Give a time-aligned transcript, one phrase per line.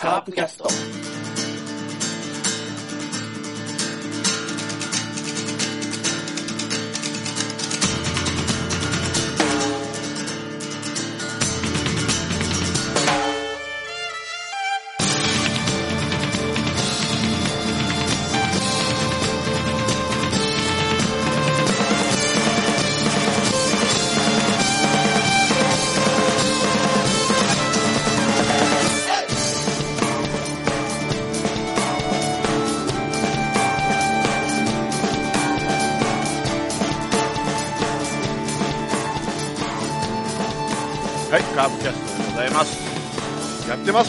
[0.00, 1.29] カープキャスト。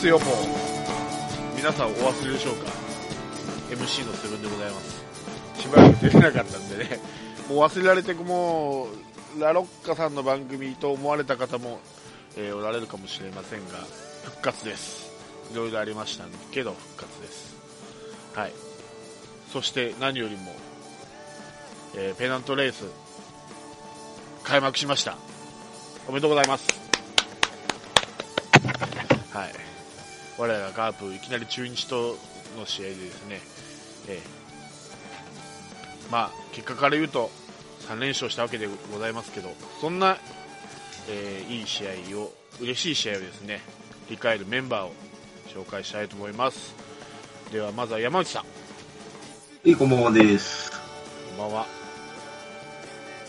[0.02, 0.08] ます。
[0.08, 0.28] よ、もう。
[1.56, 2.72] 皆さんお忘れでしょうか
[3.70, 5.62] ?MC のセブンでございます。
[5.62, 7.00] しばらく出れなかったんでね、
[7.48, 8.88] もう忘れられて、も
[9.38, 11.80] う、ラロッカさんの番組と思われた方も、
[12.36, 13.76] えーおられるかもしれませんが、
[14.24, 15.12] 復活です。
[15.52, 17.56] いろいろありましたけど、復活です。
[18.34, 18.54] はい。
[19.52, 20.56] そして何よりも、
[21.96, 22.86] えーペナントレース、
[24.44, 25.18] 開幕しました。
[26.08, 26.68] おめでとうございます。
[29.34, 29.71] はい。
[30.42, 32.18] 我らがカープ、いきなり中日と
[32.58, 33.40] の試合でですね、
[34.08, 37.30] えーまあ、結果から言うと、
[37.88, 40.18] 3連勝したわけでございますけど、そんな、
[41.08, 43.62] えーいい試合を、嬉しい試合をですね、
[44.08, 44.94] 振り返るメンバーを
[45.54, 46.74] 紹介したいと思います。
[47.52, 48.44] では、まずは山内さ
[49.64, 50.72] ん、いいこんばんはです。
[50.72, 50.78] こ
[51.36, 51.68] んばんは。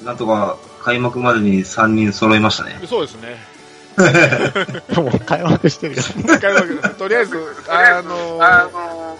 [0.02, 2.80] なんとか開幕までに3人揃いましたね。
[2.86, 3.51] そうですね。
[4.96, 6.02] もう開幕してるよ。
[6.40, 7.36] 開幕とりあえず、
[7.68, 9.16] あのー、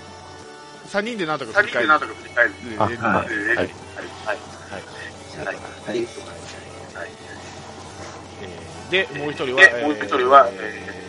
[0.90, 1.88] 3人でなんとか振り返る。
[1.88, 2.52] か振り返る。
[2.78, 3.66] あえーはいえーはいはい
[4.26, 5.94] はい。
[5.94, 6.06] はい。
[8.42, 11.02] えーで、もう一人は、でもう一人はえー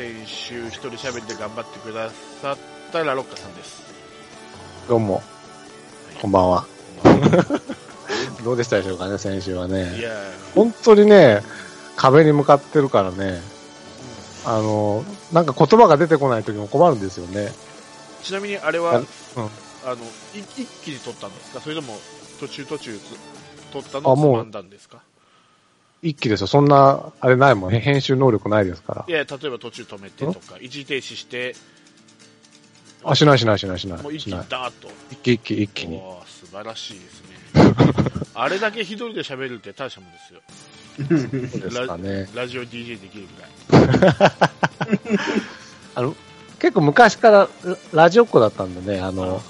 [0.00, 2.08] 先週一人喋って頑張ってくだ
[2.40, 2.56] さっ
[2.90, 3.82] たラロッカさんです。
[4.88, 5.22] どうも、
[6.22, 6.66] こんばんは。
[8.42, 10.00] どうでしたでしょうかね、先週はいね。
[10.00, 10.10] や
[10.54, 11.42] 本当にね、
[12.00, 13.40] 壁に向かってるからね、
[14.46, 17.52] あの、なんか言葉が出てこない時も困るんですよね。
[18.22, 19.06] ーちなみにあれあは、うん
[19.82, 19.94] あの
[20.34, 21.60] い一気に撮ったんですか？
[21.60, 21.98] それとも
[22.38, 23.02] 途中途中つ
[23.72, 25.02] 撮ったのをあもうつまんだんですか？
[26.02, 26.46] 一気ですよ。
[26.46, 27.70] そんな、あれないもん。
[27.70, 29.10] 編集能力ないですからい。
[29.10, 31.54] や、例えば途中止めてとか、一時停止して、
[33.04, 34.02] あ、しないしないしないしない。
[34.02, 34.88] もう一気にダーッと。
[35.10, 36.00] 一気一気一気に。
[36.26, 37.36] 素晴らしいですね。
[38.34, 40.40] あれだけ一人で喋るって大したもんですよ。
[41.08, 42.28] そうですかね。
[42.34, 43.26] ラジオ DJ できる
[43.68, 43.88] ぐらい。
[45.94, 46.14] あの、
[46.58, 49.42] 結構昔からララジオっ子だったんでね、あの、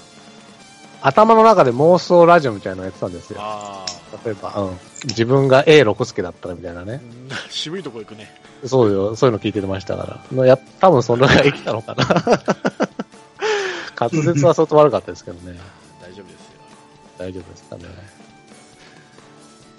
[1.01, 3.39] 頭の中で妄想ラジオみたいなのやってたんですよ。
[3.41, 3.85] あ
[4.25, 4.79] 例えば、うん。
[5.05, 7.01] 自分が A 六助だったらみたいなあね。、
[7.49, 8.31] 渋いとこ行くね。
[8.65, 10.23] そうよ、そういうの聞いてましたから。
[10.31, 12.05] のや、多分そのぐらい生きたのかな。
[13.99, 15.57] 滑舌は相当悪かったですけどね。
[16.01, 16.37] 大丈夫ですよ。
[17.17, 17.85] 大丈夫ですかね。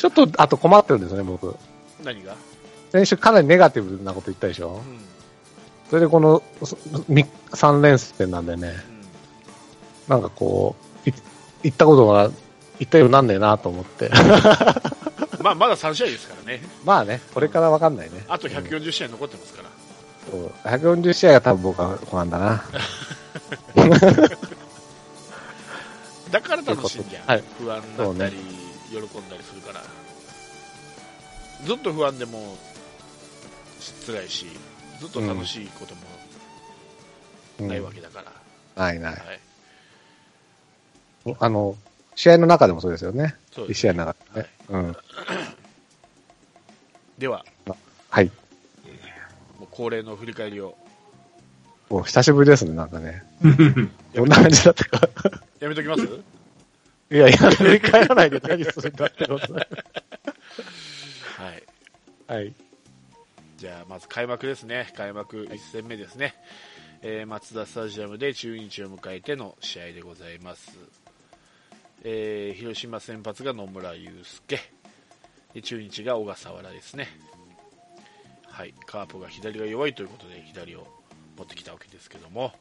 [0.02, 1.54] ちょっと、あと困ってるんですよね、僕。
[2.02, 2.34] 何が？
[2.90, 4.82] 先週かなりネガティブなこと言ったでしょ？
[4.84, 4.98] うん。
[5.88, 6.42] それでこの
[7.52, 8.74] 3連戦なんでね、
[10.08, 10.74] なんかこ
[11.06, 11.12] う、い
[11.62, 12.30] 言ったことが
[12.80, 14.10] 言ったようになんねえなと思って。
[15.40, 16.62] まあ、まだ3試合ですからね。
[16.84, 18.24] まあね、これからわかんないね。
[18.28, 19.68] あと140試合残ってますから。
[20.30, 22.64] そう140試合が多分僕は不安だな。
[26.30, 27.26] だから楽しいんじゃん。
[27.26, 28.36] はい不安だったり、
[28.92, 29.82] 喜んだりするから。
[31.64, 32.56] ずっと不安でも
[34.06, 34.46] 辛いし、
[35.00, 35.94] ずっと楽しいこと
[37.64, 38.22] もないわけだか
[38.76, 38.84] ら。
[38.84, 39.12] ないない。
[39.12, 39.22] はい。
[41.38, 41.76] あの、
[42.16, 43.36] 試合の中でもそうですよね。
[43.52, 44.48] す一試合の中でね。
[44.68, 44.96] うん。
[47.18, 47.44] では、
[48.10, 48.26] はい。
[49.58, 50.76] もう恒例の振り返りを
[51.92, 53.22] もう久しぶりですね、なんかね。
[54.14, 55.08] どんな感じだったか。
[55.60, 56.08] やめときます？
[57.12, 59.66] いやいや、振り返らないで何するんだってことだ
[61.36, 61.62] はい。
[62.26, 62.54] はい。
[63.58, 64.90] じゃあ、まず開幕ですね。
[64.96, 66.34] 開幕1戦目ですね。
[67.02, 70.70] えー、松田スタジアムで中日を迎えての試合でございます。
[72.02, 74.58] えー、広島先発が野村祐介。
[75.52, 77.08] で中日が小笠原ですね。
[78.46, 78.72] はい。
[78.86, 80.86] カープが左が弱いということで左を
[81.36, 82.54] 持ってきたわけですけども。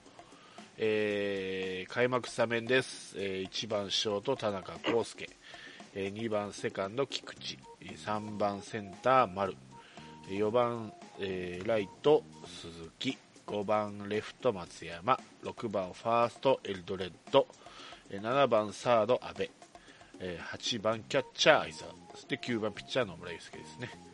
[0.83, 3.13] えー、開幕スタメンです。
[3.16, 5.30] えー、1番ショート田中康介。
[5.94, 7.60] えー、2番セカンド菊池。
[7.98, 9.56] 3番センター丸。
[10.28, 17.45] 4番、えーライト鈴木5番レフト松山6番ファーストエルドレッド
[18.10, 19.48] 7番サード阿部
[20.19, 24.12] 8番キャッチャー相澤そして9番ピッチャー野村祐介ですね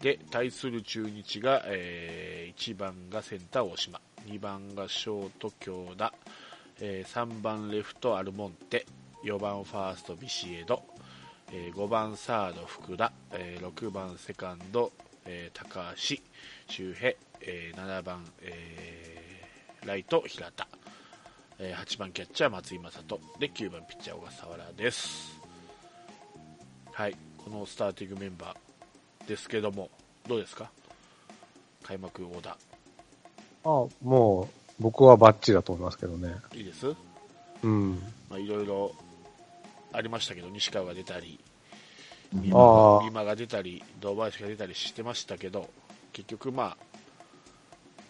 [0.00, 6.12] で、対する中日が、えー1番がセンター大島、2番がショート京田、
[6.80, 8.86] えー3番レフトアルモンテ、
[9.24, 10.82] 4番ファーストビシエド、
[11.52, 14.92] えー5番サード福田、えー6番セカンド、
[15.24, 16.16] えー高橋。
[16.68, 20.68] 周平、えー7番、えーライト平田、
[21.58, 23.20] えー8番キャッチャー松井正人。
[23.38, 25.40] で9番ピッチャー小笠原です。
[26.92, 27.16] はい。
[27.38, 29.88] このスターティングメンバーですけども
[30.28, 30.70] どうですか？
[31.82, 32.56] 開幕オーダ
[33.64, 33.68] あ
[34.02, 34.48] も
[34.78, 36.34] う、僕はバッチリだと思いますけどね。
[36.50, 36.94] ーいいです？
[37.62, 38.02] うん。
[38.28, 38.92] まあいろいろ
[39.92, 41.40] ありましたけど西川が出たり
[42.32, 45.68] うん今今が出たり堂林が出たりしてましたけど
[46.12, 46.76] 結局まあ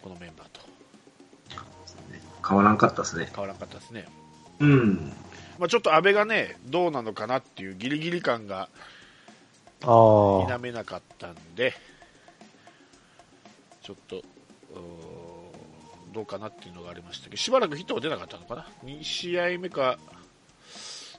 [0.03, 0.61] このメンバーと
[2.47, 3.29] 変わらんかったですね。
[3.33, 4.05] 変わらなかったですね
[4.59, 5.11] うん。
[5.57, 8.69] まあ、ちょっと阿部がねどうなのかなっていうギリギリ感が
[9.83, 10.57] ああ。
[10.57, 11.73] 否めなかったんで
[13.81, 14.23] ちょっと
[16.13, 19.97] どうかなっていうのがありましたけどしばらくヒットが出なかったのかな？2試合目か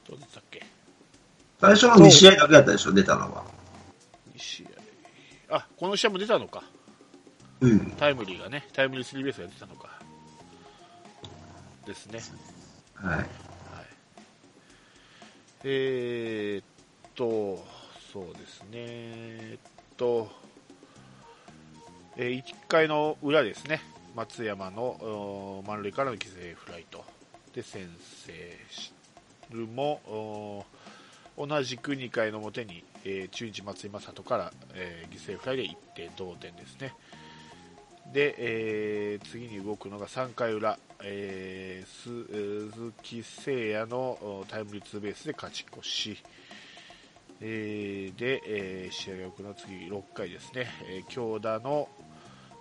[0.07, 0.63] どうでしたっけ？
[1.59, 3.45] 最初の2試合だけやったでしょ、出たのは。
[4.35, 4.65] 2試
[5.49, 5.55] 合。
[5.55, 6.63] あこの試合も出たのか。
[7.61, 7.79] うん。
[7.91, 9.89] タイムリーがねタイムリースリーベースが出たのか。
[11.85, 12.19] ですね。
[12.95, 13.17] はい。
[13.17, 13.27] はい、
[15.65, 16.65] えーっ
[17.15, 17.65] と、
[18.11, 20.29] そうですね、えっと、
[22.15, 23.81] えー、1回の裏ですね、
[24.15, 27.03] 松山の満塁からの犠牲フライト
[27.53, 27.87] で先
[28.25, 28.93] 制す
[29.51, 30.65] るも、
[31.37, 36.93] 同じく2回の表に、えー中日松井正人から、えー犠牲フライで1点同点ですね。
[38.13, 46.17] で、えー次に動くのが3回裏、えー鈴木誠也のタイムリーツーベースで勝ち越し、
[47.41, 51.89] えで、えー試合が動くの次6回ですね、えー京田の、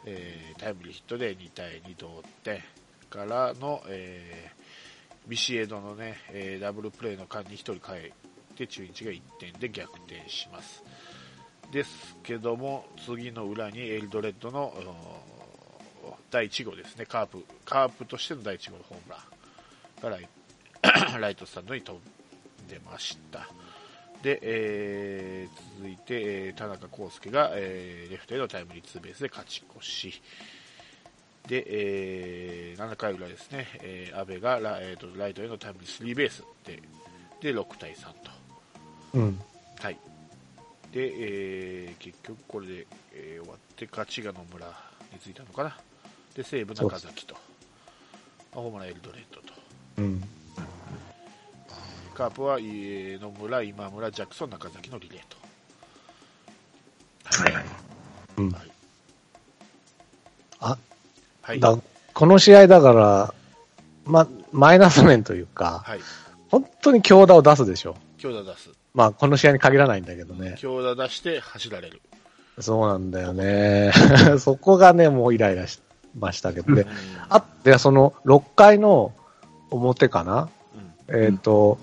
[0.06, 2.60] えータイムリーヒットで2対2同点
[3.10, 4.62] からの、えー
[5.28, 8.12] ビシエドのね、えーダブルプレーの間に1人帰っ
[8.56, 10.82] て中日が1点で逆転します。
[11.70, 14.75] ですけども、次の裏にエルドレッドの
[16.31, 23.49] 第1号ですね、カープ、カープとしての第1号のホームランがライライトスタンドに飛んでました。
[24.22, 30.22] で、えー続いて、えー田中康介が、えーレフトへのタイムリーツーベースで勝ち越し、
[31.48, 36.80] で、えー7回裏ですね、えー阿部がラ,、えーとライトへのタイムリースリーベースで
[37.40, 38.30] で6対3と。
[39.14, 39.40] うん。
[39.80, 39.98] はい。
[40.92, 44.66] で、えー結局これで、えー終わって勝ちが野村
[45.12, 45.76] についたのかな。
[46.34, 47.34] で、西武中崎と。
[47.34, 49.52] まあホームランエルドレッドと。
[49.98, 50.22] うん。
[52.12, 55.37] カープは、えー野村、今村、ジャクソン、中崎のリレーと。
[57.43, 57.64] はいはい。
[58.38, 58.50] うん。
[58.50, 58.70] はい。
[60.61, 60.79] あ、
[61.43, 61.61] はい。
[61.61, 61.76] だ
[62.14, 63.35] この試合だから、
[64.05, 66.00] ま、マイナス面というか、はい。
[66.50, 67.97] 本当に強打を出すでしょ。
[68.19, 68.70] 強打出す。
[68.94, 70.56] まあ、この試合に限らないんだけどね。
[70.59, 72.03] 強打出して走られる。
[72.61, 73.93] そうなんだよね。
[74.38, 75.81] そこがね、もうイライラし
[76.19, 76.75] ましたけど。
[76.75, 76.88] でうん、
[77.31, 79.12] あって、その6回の
[79.70, 80.49] 表かな？
[81.09, 81.79] うんえっ、と、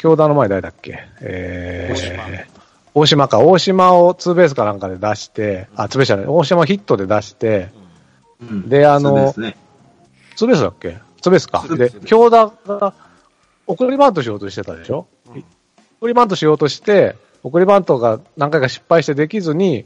[0.00, 0.98] 京田の前誰だっけ？
[1.20, 2.24] えー、大島
[2.94, 3.38] 大島か。
[3.40, 6.26] 大島をツーベースかなんかで出して、あ、ツーベースじゃない。
[6.26, 7.68] 大島をヒットで出して、
[8.40, 9.32] うんであの。
[9.32, 10.98] ツーベースだっけ？
[11.20, 11.62] ツーベースか。
[11.62, 12.94] でツーベース、京田が
[13.66, 15.44] 送りバントしようとしてたでしょ、うん
[16.00, 19.84] 送りバントしようとして、送りバントが何回か失敗してできずに、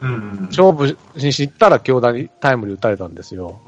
[0.00, 0.46] うん。
[0.50, 3.60] 勝負に知ったら京田にタイムリー打たれたんですよ。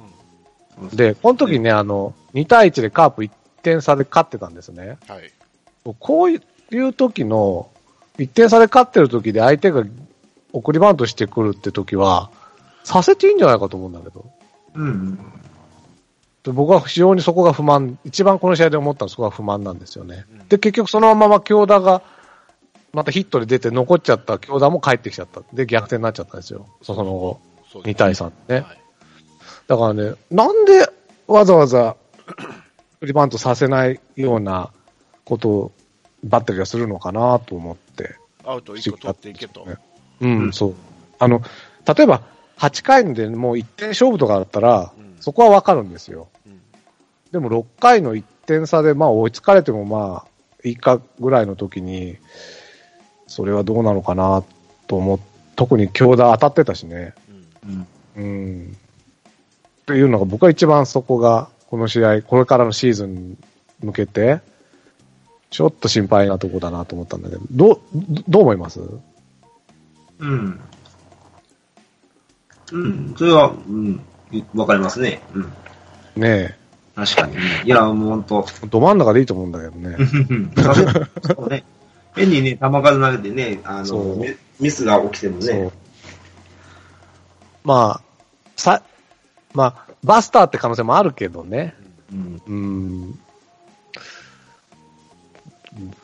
[0.94, 3.30] で、この時ね、あの、2対1でカープ1
[3.62, 4.96] 点差で勝ってたんですね。
[5.06, 5.30] はい。
[5.94, 6.40] こうい
[6.70, 7.70] う時の、
[8.18, 9.84] 1点差で勝ってる時で相手が
[10.52, 12.30] 送りバントしてくるって時は、
[12.84, 14.24] させていいんじゃないかと思うんだけど。
[14.74, 15.18] うん。
[16.42, 20.24] で僕は非常にそこが不満、一番この試合で思ったのはそこが不満なんですよね。
[20.32, 22.02] うんで、結局そのまま京田が、
[22.92, 25.42] またヒットで出て残っちゃった京田も帰ってきちゃった。
[25.52, 26.66] で、逆転になっちゃったんですよ。
[26.82, 27.40] その後。
[27.70, 28.54] そうです2対3ね。
[28.60, 28.64] はい。
[29.66, 30.88] だからね、なんで
[31.26, 31.96] わざわざ
[33.02, 34.70] リバントさせないような
[35.24, 35.72] ことを
[36.24, 38.16] バッテリーがするのかなと思って。
[38.44, 39.66] アウト1個取っていけと。
[40.20, 40.74] うん、うんそう。
[41.18, 41.42] あの、
[41.86, 42.22] 例えば
[42.58, 46.28] 8回でもう1点勝負とかだったら、うんそこはわかるんですよ。
[46.46, 46.60] うん
[47.32, 50.28] でも6回の1点差で、まあ追いつかれてもまあ、
[50.64, 52.16] いいかぐらいの時に、
[53.26, 54.42] それはどうなのかな
[54.86, 55.18] と思っ
[55.58, 57.14] 特に強打当たってたしね。
[57.66, 58.24] うんうん。
[58.24, 58.26] う
[58.68, 58.76] ん。
[59.82, 63.36] っていうのが僕は一番そこが、この試合、これからのシーズンに
[63.80, 64.40] 向けて、
[65.50, 68.80] ちょっと心配なとこだなと思ったんだけど、どう、どどう思います？
[70.18, 70.60] うん。
[72.72, 74.00] うん、それは、うん、
[74.54, 75.22] わかりますね。
[75.34, 75.52] うん。
[76.22, 76.58] ね
[76.94, 77.40] 確かにね。
[77.64, 78.44] いや、もうほんと。
[78.62, 79.96] え、ど真ん中でいいと思うんだけど ね。
[81.24, 81.64] そうね。
[82.14, 85.70] 変にね、球数投げてね、あの、ミミスが起きてもね。。
[87.64, 88.82] まあ、さ、
[89.54, 91.74] まあ、バスターって可能性もあるけどね。
[92.12, 92.42] うん。
[92.46, 93.18] うん。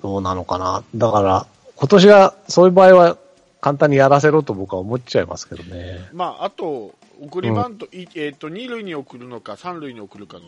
[0.03, 0.85] どうなのかな。
[0.95, 3.19] だから、今年は、そういう場合は、
[3.61, 5.99] 簡単にやらせろと僕は思っちゃいますけどね。
[6.13, 10.43] まあ、あと、送りバント、いえっ、と、二塁に送るのか、三塁に送るかの、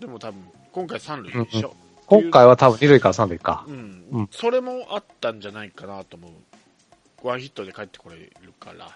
[0.00, 0.40] でも多分、
[0.72, 1.74] 今回三塁でしょ。
[2.06, 3.64] 今回は多分二塁から三塁か。
[3.68, 7.26] うん、うんそれもあったんじゃないかなと思う。
[7.26, 8.90] ワンヒットで帰ってこれるから。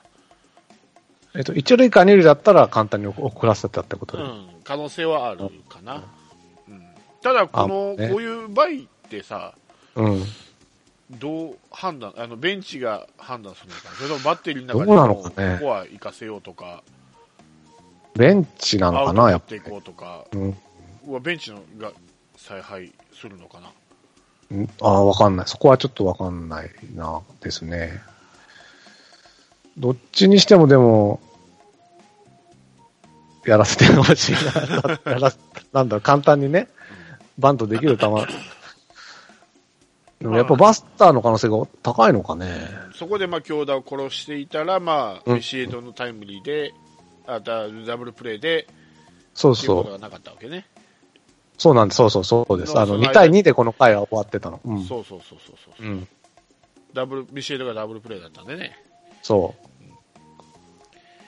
[1.35, 4.23] えっと、一塁か二塁だったら簡単に送らせたってことで。
[4.23, 6.03] うん、可能性はあるかな。
[6.67, 6.83] うん、
[7.23, 8.71] ただ、この、あねこういう場合っ
[9.09, 9.55] てさ、
[9.97, 10.23] うん。
[11.11, 16.83] どう判断、あの、ベンチが判断するのかなそれともバッテリーの中でどうなのも、かねここは行かせようとか、
[18.17, 19.73] ベンチなのかな、ト取っていやっぱり。
[19.73, 21.23] こうとか、うん。
[21.23, 21.93] ベンチのが
[22.37, 23.69] 采配するのかな。
[24.57, 25.47] んああ、わかんない。
[25.47, 28.01] そこはちょっとわかんないな、ですね。
[29.79, 31.21] どっちにしてもでも、
[33.45, 35.01] やらせてほしいな。
[35.13, 35.33] やら
[35.73, 36.69] なんだろう、簡単にね、
[37.39, 38.07] バントできる球。
[40.21, 42.69] でもやっぱバスターの可能性が高いのかね。
[42.95, 46.73] そこでまあ強打を殺していたら、まあ、うんビシエドのタイムリーで、
[47.27, 48.67] あダダブルプレーで、
[49.35, 49.99] そうそう。
[49.99, 50.67] なかったわけね。
[51.59, 51.97] そうなんです。
[51.97, 52.77] そうそうそうです。
[52.79, 54.61] あの、その間2対2でこの回は終わってたの。
[54.65, 54.85] うん。
[54.85, 56.09] そうそうそうそうそう、うん。
[56.95, 58.79] ダブル、ビシエドがダブルプレーだったんでね。
[59.23, 59.55] そ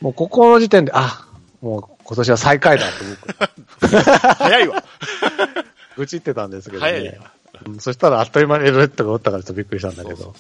[0.00, 0.04] う。
[0.04, 1.26] もうここの時点で、あ、
[1.60, 2.92] もう今年は最下位だと
[3.80, 3.96] 僕、
[4.36, 4.84] 早いわ。
[5.96, 6.90] 愚痴ってたんですけどね。
[6.90, 7.32] 早いわ。
[7.66, 10.34] うんそしたらあっという間にルットが打ったからちょっとびっくりしたんだけど。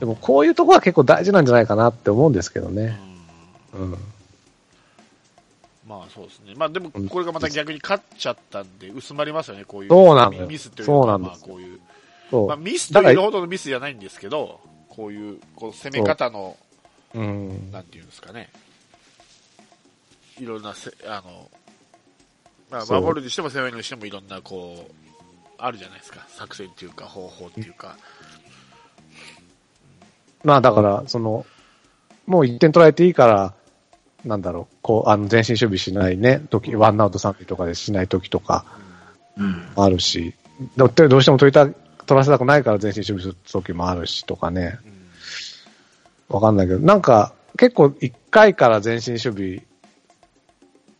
[0.00, 2.98] でもこういうとこは結構大事なんじゃないかなって思うんですけどね。
[3.72, 3.96] うん。
[5.86, 6.54] まあそうですね。
[6.56, 9.90] まあでも、これがまた逆に勝っちゃったんで、薄まりますよね、こういう。
[9.90, 11.80] そうなのよミスというか、そうなんですまあこういう。
[12.30, 12.48] そう。
[12.48, 16.56] まあミスというほどのミスじゃないんですけど、こういう、こう攻め方の、
[17.14, 17.70] うん。
[17.70, 18.50] なんていうんですかね。
[20.40, 21.50] いろんなせ、あの、
[22.72, 24.92] まあ、守るにしても攻めるにしてもいろんな、こう、
[25.58, 26.26] あるじゃないですか。
[26.28, 27.96] 作戦っていうか、方法っていうか。
[30.42, 31.46] まあだから、その、
[32.26, 33.54] もう1点取られていいから、
[34.24, 38.64] なんだろう、こう、あの、前進守備しないね、時、ワンアウト3塁とかでしない時とか
[39.36, 39.68] うん。
[39.76, 40.34] あるし、
[40.76, 44.78] どどうしても取りた、取らせたくないから前進守備する時もあるしとかね。
[44.86, 44.92] うん
[46.32, 49.62] わかんないけど、なんか、結構1回から前進守備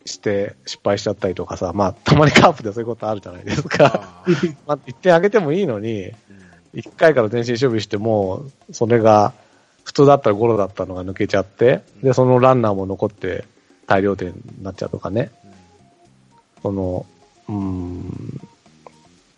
[0.04, 4.25] して失敗しちゃったりとかさ、まあ、たまにカープでそういうことあるじゃないですか。
[4.66, 6.14] まあ、1点あげてもいいのに、うん。
[6.75, 9.32] 1回から前進守備しても、それが、
[9.85, 13.44] 普通だったらゴロだったのが抜けちゃって、で、そのランナーも残って
[13.87, 15.30] 大量点になっちゃうとかね。
[16.62, 17.04] その、
[17.49, 18.40] うーん、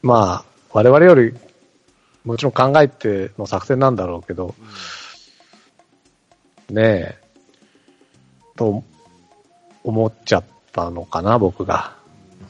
[0.02, 1.34] まあ、我々より、
[2.24, 4.54] もちろん考えての作戦なんだろうけど、
[6.70, 7.18] ねえ、
[8.56, 8.82] と
[9.82, 10.44] 思っちゃっ
[10.74, 11.96] たのかな、僕が。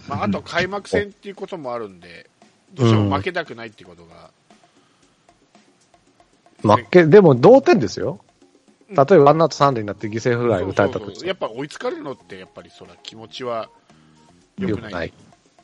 [0.08, 2.28] まあ、あと開幕戦っていうこともあるんで、
[2.72, 4.30] どうしても負けたくないってことが、
[6.76, 8.12] 負け、でも同点ですよ。
[8.12, 8.24] うん
[8.86, 11.06] 例えばワンアウト三塁になって犠牲フライ打たれたとして。
[11.06, 11.28] そうそうそう。
[11.28, 13.70] やっぱ追いつかれるのって、やっぱりそら気持ちは
[14.58, 15.12] 良くない。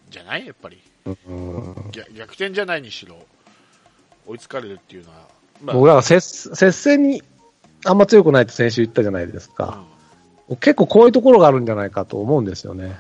[0.09, 0.47] じゃない？
[0.47, 0.81] やっぱり。
[1.07, 1.75] うん。
[1.93, 3.17] 逆逆転じゃないにしろ、
[4.27, 5.29] 追いつかれるっていうのは、
[5.63, 6.21] まあ僕らが接
[6.57, 7.23] 接戦に
[7.85, 9.85] あんま強くないって先週言ったじゃないですか。
[10.57, 12.97] 結構こういうところがあるんじゃないかと思うんですよね。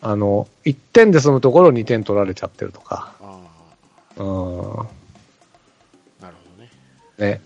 [0.00, 3.14] あの、1点で済むところ2点取られちゃってるとか。
[3.20, 3.40] あ
[4.16, 4.26] うん。
[4.26, 4.86] あ
[6.20, 6.70] なるほどね。
[7.18, 7.40] ね。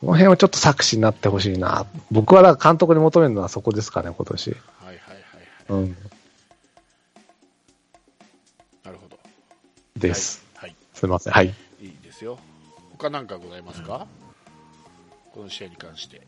[0.00, 1.86] この辺はちょっと作詞になってほしいな。
[2.10, 4.50] 僕はだから監督に求めるのはそこですかね、今年。
[4.50, 5.82] はいはいはいはい。
[5.82, 5.96] うん。
[8.84, 9.18] なるほど。
[9.96, 10.44] です。
[10.54, 10.70] はい。
[10.70, 11.32] はいすいません。
[11.32, 11.54] はい。
[11.80, 12.38] いいですよ。
[12.92, 14.06] 他なんかございますか、
[15.32, 16.22] この試合に関して。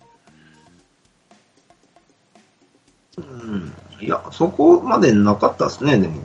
[3.19, 3.73] うん。
[4.01, 6.23] いや、そこまでなかったですね、でも。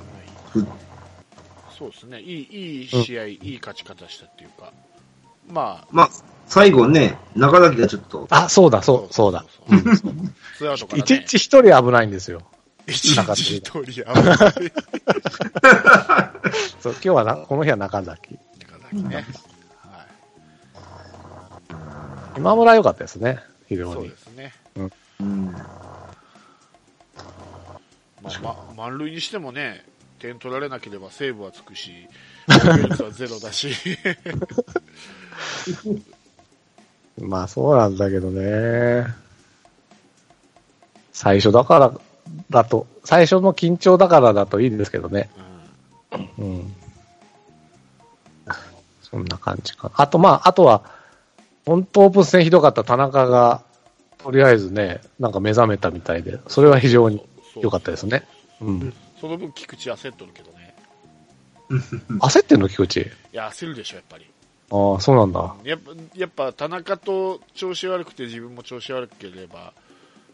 [0.52, 0.66] ふ
[1.78, 2.20] そうですね。
[2.20, 4.74] いい、いい試合、いい勝ち方したっていうか。
[5.48, 6.10] まあ、まあ、
[6.48, 9.46] 最後ね、中崎がちょっと、あ、そうだ、そう、そうだ。
[10.96, 12.42] 一日一人危ないんですよ。
[12.88, 13.22] 一一
[13.62, 14.06] 人危ない。
[16.82, 18.38] そう、今日はな、この日は中崎。
[18.60, 19.26] 中崎ね。
[19.78, 20.06] は
[22.38, 23.78] 今村良かったですね、非い。
[23.78, 24.18] 常にそうで。
[24.18, 24.54] すね。
[25.20, 25.56] うん。
[28.22, 29.86] まあ、ま、満塁にしてもね、
[30.20, 32.08] 点取られなければセーブはつくし、
[32.48, 33.74] 防御率はゼロだし。
[37.22, 39.06] まあそうなんだけどね。
[41.12, 41.94] 最初だから
[42.50, 45.30] だと、最初の緊張だからだといいですけどね。
[46.38, 46.76] うんうん。
[49.02, 49.92] そんな感じか。
[49.96, 50.84] あと、まあ、あとは、
[51.66, 53.64] 本当オープン戦ひどかった田中が、
[54.18, 57.26] とりあえずね、なんか目覚めたみたいで、それは非常に
[57.62, 58.24] そう良かったですね。
[58.62, 58.94] うん。
[59.20, 60.76] その分、菊池焦っとるけどね。
[62.20, 63.02] 焦ってんの菊池？
[63.02, 64.26] いや、焦るでしょ、やっぱり。
[64.72, 65.56] ああ、そうなんだ。
[65.64, 69.74] やっぱ、やっぱ田中と調子悪くて自分も調子悪ければ、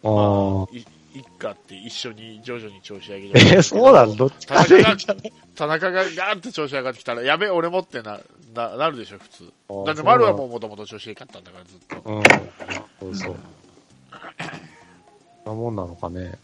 [0.03, 0.12] ああ。
[0.12, 5.15] まあ、いいっかって一緒に徐々に調子上げればいいんだけえー、そうなのどっちか田中が
[5.55, 8.20] 田中がガーンって調子上がってきたら、やべえ、俺もってな、
[8.53, 9.51] な、なるでしょ、普通
[9.86, 12.10] だって丸はもうもともと調子良かったんだから、ずっと。
[12.10, 12.24] うん。
[13.00, 13.36] そうそう。
[15.46, 16.38] そんなもんなのかね。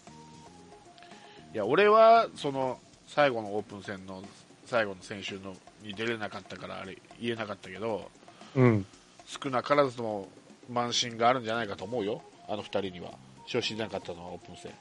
[1.53, 4.23] いや、俺は、その、最後のオープン戦の、
[4.65, 8.09] 最後の選手のに出れなかったから、あれ、言えなかったけど、
[8.55, 8.85] うん。
[9.25, 10.27] 少なからずの
[10.71, 13.11] 慢心があるんじゃないかと思うよ、あの二人には。
[13.47, 14.71] 調子出なかったのはオープン戦。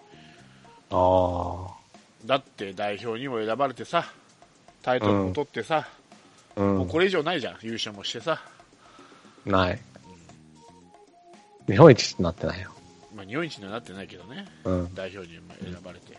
[0.92, 1.76] あ
[2.24, 4.04] だって代表にも選ばれてさ、
[4.82, 5.88] タイトルも取ってさ、
[6.56, 6.60] あ。
[6.60, 6.78] うん。
[6.78, 8.40] もうこれ以上ないじゃん、優勝もしてさ。
[9.44, 9.80] ない。
[11.66, 12.70] 日本一になってないよ。
[13.14, 14.94] まあ、日本一にはなってないけどね、うん。
[14.94, 16.16] 代表にも選ばれて。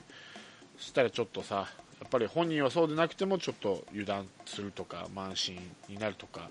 [0.82, 5.56] そしたらちょっとさ、やっぱり本人はそうでなくても、ちょっと油断するとか、慢心
[5.88, 6.50] になるとか。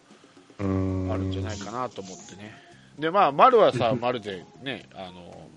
[1.11, 2.55] あるんじゃないかなと思ってね。
[2.99, 5.51] で、まあ、丸はさ、丸でね、あの、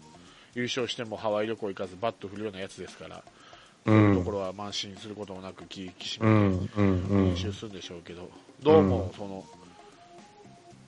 [0.56, 3.24] 優勝してもハワイ旅行行かずバット振るようなやつですから、
[3.86, 4.34] うそういうとこん。
[4.34, 6.36] ろは慢心することもなく気引き締めうん。
[6.36, 7.04] うん。
[7.04, 8.32] うてん練習するんでしょうけど、
[8.64, 9.46] どうも、その、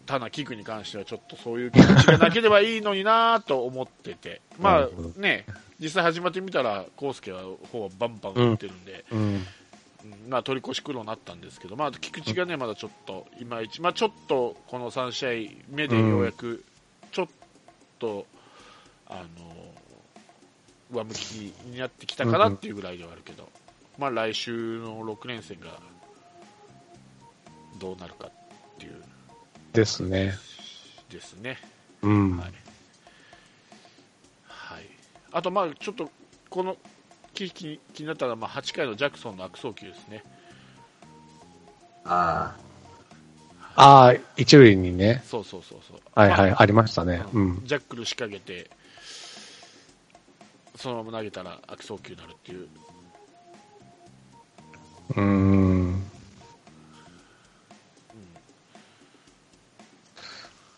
[0.05, 5.45] タナ、キクに関してはちょっとそういう気持ちがなければいいのになと思ってて、 まあね、
[5.79, 9.19] 実際始まってみたら、コウスケはほぼバンバン打ってるんで、うん。
[9.19, 9.45] うん。
[10.29, 16.63] まあ、取り越し苦労になったんですけど、まあ、菊池がね、まだちょっと、いまいち、まあ、ちょっと、この3試合目でようやく、
[17.12, 17.27] ちょっ
[18.00, 18.25] と、
[19.07, 19.74] あの、
[20.91, 21.31] 上向き
[21.65, 23.50] になってきたかなっていうぐらいではあるけど、
[23.98, 25.79] まあ、来週の6連戦が、
[27.79, 28.31] どうなるかっ
[28.77, 29.03] ていう、
[29.75, 30.33] ですね。
[31.09, 31.59] ですね。
[32.01, 32.38] うん。
[32.38, 32.53] はい。
[34.48, 34.85] はい。
[35.31, 36.09] あと、まあ、ちょっと、
[36.50, 36.77] この、
[37.33, 40.24] 気気気になったのは、まあ、8回のジャクソンの悪送球ですね。
[42.05, 42.55] あ
[43.75, 45.22] ああ、一塁にね。
[45.25, 45.98] そうそうそうそう。
[46.14, 47.24] はいはい、まあありましたね。
[47.33, 47.61] うん。
[47.66, 48.70] ジャックル仕掛けて、
[50.77, 52.70] そのまま投げたら悪送球になるっていう。
[55.09, 55.65] うーん。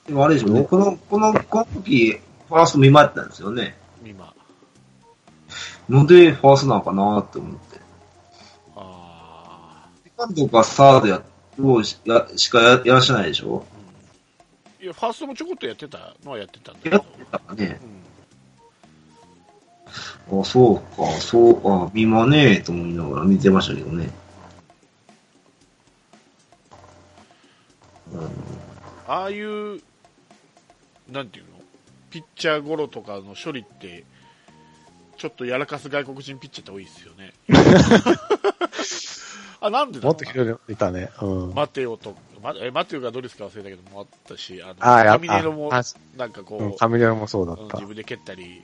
[0.07, 0.09] あ。
[0.09, 0.63] でもあれでしょうね。
[0.63, 3.75] この、この、この時、ファースト見舞ったんですよね。
[4.05, 4.33] 今。
[5.89, 7.79] ので、ファーストなのかなって思って。
[8.75, 11.21] あセカンドかサードや、
[11.61, 13.65] をしやしかややらしてないでしょ？
[14.79, 17.05] ーいや、ファーストもちょこっとやってたのはやってたんだけどやっ。
[17.05, 17.79] てたかね。
[17.81, 24.09] うんあ、そうか、そうか、見まねえと思いながら見てましたけどね。
[28.11, 28.29] うん
[29.07, 29.79] ああいう、
[31.11, 31.51] なんていうの？
[32.09, 34.05] ピッチャーゴロとかの処理って、
[35.17, 37.33] ちょっとやらかす外国人ピッチャーって多いですよね。
[39.59, 41.09] あ、なんでだもっと広いたね。
[41.21, 41.53] うん。
[41.53, 45.81] マテオと、まえマテオがどれですか忘れたけどもあったし、あの、あカミネロもあ、
[46.15, 47.85] なんかこう、うん、カミネロもそうだったうん自。
[47.87, 48.61] 分で蹴ったり、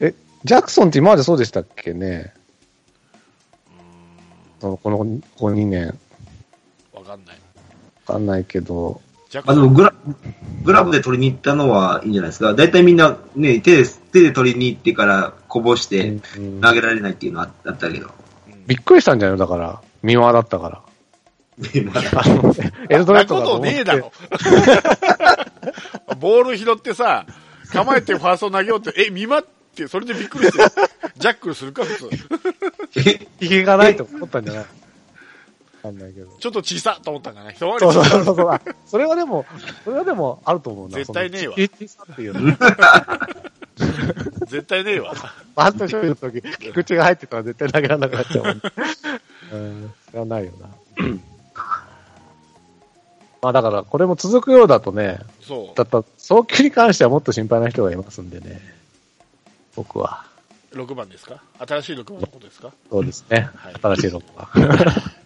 [0.00, 2.34] え、ジャクソンって今までそうでしたっけね？
[4.58, 5.04] うそのこの、こ
[5.38, 5.98] こ2年。
[6.92, 7.36] わかんない。
[8.06, 9.00] わかんないけど、
[9.44, 9.92] あ、でもグラ、
[10.64, 12.54] グラブで取りに行ったのはいいんじゃないですか。
[12.54, 18.06] だいたいみんなね、手で、手で取りに行ってからこぼしてうん投げられないっていうのはあったけど。
[18.06, 18.12] うん
[18.66, 19.38] びっくりしたんじゃない？
[19.38, 20.82] のだから、三輪だったから。
[22.14, 22.54] あの
[22.90, 24.12] エルドレッドそんなことねえだろ。
[26.18, 27.26] ボール拾ってさ、
[27.72, 29.44] 構えてファースト投げようって、え、見舞っ
[29.74, 30.58] て、それでびっくりして、
[31.16, 32.10] ジャックルするか、普通。
[33.40, 34.62] ひげがないと思ったんじゃない？
[34.62, 34.66] わ
[35.86, 36.30] かんないけど。
[36.38, 37.50] ちょっと小さっと思ったんかな。
[37.52, 38.48] 一回りそうそうそうそう。
[38.50, 39.44] あそれはでも、
[39.84, 40.96] それはでもあると思うな。
[40.96, 42.56] 絶対ねえわ小さっていうの。
[44.46, 45.12] 絶対ねえわ。
[45.54, 48.62] バント処理の時、菊池が入ってたら絶対投げられなくなっちゃうもんね。
[49.52, 50.68] うん、それはないよな。
[53.42, 58.60] まあだから、これも続くようだとね、そだった早急に関してはもっと心配な人がいますんでね。
[59.76, 60.24] 僕は。
[60.72, 60.76] う。
[60.78, 61.42] 6番ですか？
[61.58, 62.72] 新しい6番のことですか？
[62.90, 63.50] そうですね。
[63.56, 64.48] はい新しいのが。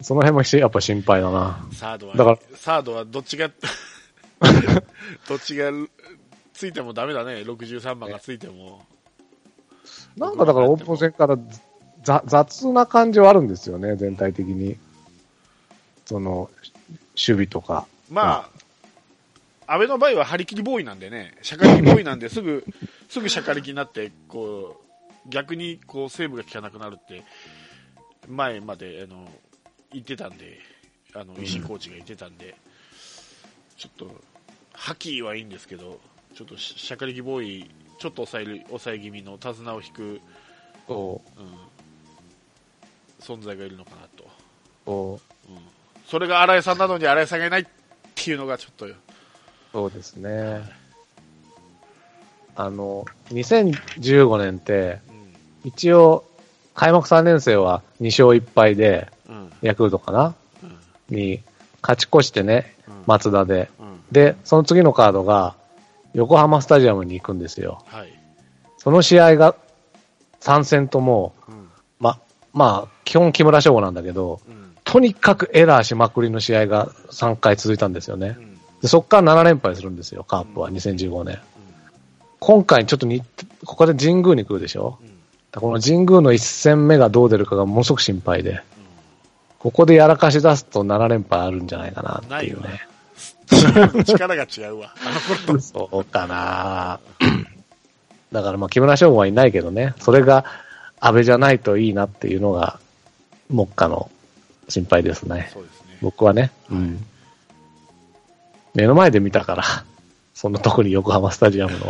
[0.00, 1.66] その辺もしやっぱ心配だな。
[1.72, 3.50] サードは、だからサードはどっちが、
[5.28, 5.70] どっちが
[6.52, 7.42] ついてもダメだね。
[7.42, 8.84] 63番がついても。
[10.16, 11.38] なんかだからオープン戦から
[12.02, 14.76] ざ雑な感じはあるんですよね、全体的に。
[16.04, 16.50] その、
[17.16, 17.86] 守備とか。
[18.10, 18.48] ま
[19.66, 22.64] あ、安倍の場合は張り切りボーイなんでね、シャカリキボーイなんで、すぐ、
[23.10, 24.80] すぐシャカリキになって、こ
[25.26, 27.24] う、逆にこう、セーブが効かなくなるって、
[28.28, 29.28] 前まで、あの、
[29.92, 30.58] 言ってたんで、
[31.14, 32.54] あの、石井コーチが言ってたんで、
[33.76, 34.10] ちょっと、
[34.72, 36.00] 覇気はいいんですけど、
[36.34, 40.20] ちょっとシシャカリキボーイ、ちょっと抑える、抑え気味の手綱を引く、
[40.86, 41.40] そう。
[41.42, 44.24] ん、存在がいるのかなと。
[44.24, 44.28] う、
[44.86, 45.20] そ
[45.54, 45.58] う、
[46.06, 47.66] それが新井さんなのに新井さんがいないっ
[48.14, 48.86] ていうのがちょっと、
[49.72, 50.62] そうですね。
[52.54, 55.00] あの、2015年って、
[55.64, 56.24] う一応、
[56.74, 59.08] 開幕3年生は2勝1敗で、
[59.62, 60.34] ヤクルトかな？
[60.62, 61.42] うん、に
[61.82, 62.94] 勝ち越してね、うん。
[63.06, 63.70] 松田で。
[63.78, 65.54] うん、で、その次のカードが、
[66.14, 67.82] 横浜スタジアムに行くんですよ。
[67.86, 68.18] はい、
[68.78, 69.54] その試合が
[70.40, 71.68] 3戦とも、うん、
[72.00, 72.18] ま、
[72.54, 78.36] まあ、基本木村翔吾なんだけど、うん、とにかくエラーしまくりの試合が3回続いたんですよね。
[78.38, 78.40] う。
[78.40, 81.38] ん、でそっから7連敗するんですよ、カープは2015年。
[82.38, 83.22] 今回ちょっとに、
[83.66, 84.98] ここで神宮に来るでしょ？
[85.02, 85.04] う
[85.58, 88.62] ん、この神宮の1戦目がどう出るかがものすごく心配で、
[89.66, 92.86] ここでやらかし出すと7連敗あるんじゃないかなっていうね。
[93.94, 94.94] うん、 力が違うわ。
[95.58, 97.00] そうかな
[98.30, 100.44] だからまあ木村翔吾はいないけどね、それが
[101.00, 102.78] 安倍じゃないといいなっていうのが、
[103.50, 104.08] 目下の
[104.68, 105.50] 心配ですね。
[105.52, 105.98] そうですね。
[106.00, 106.52] 僕はね。
[106.70, 107.04] うん。
[108.72, 109.64] 目の前で見たから、
[110.32, 111.86] その特に横浜スタジアムの。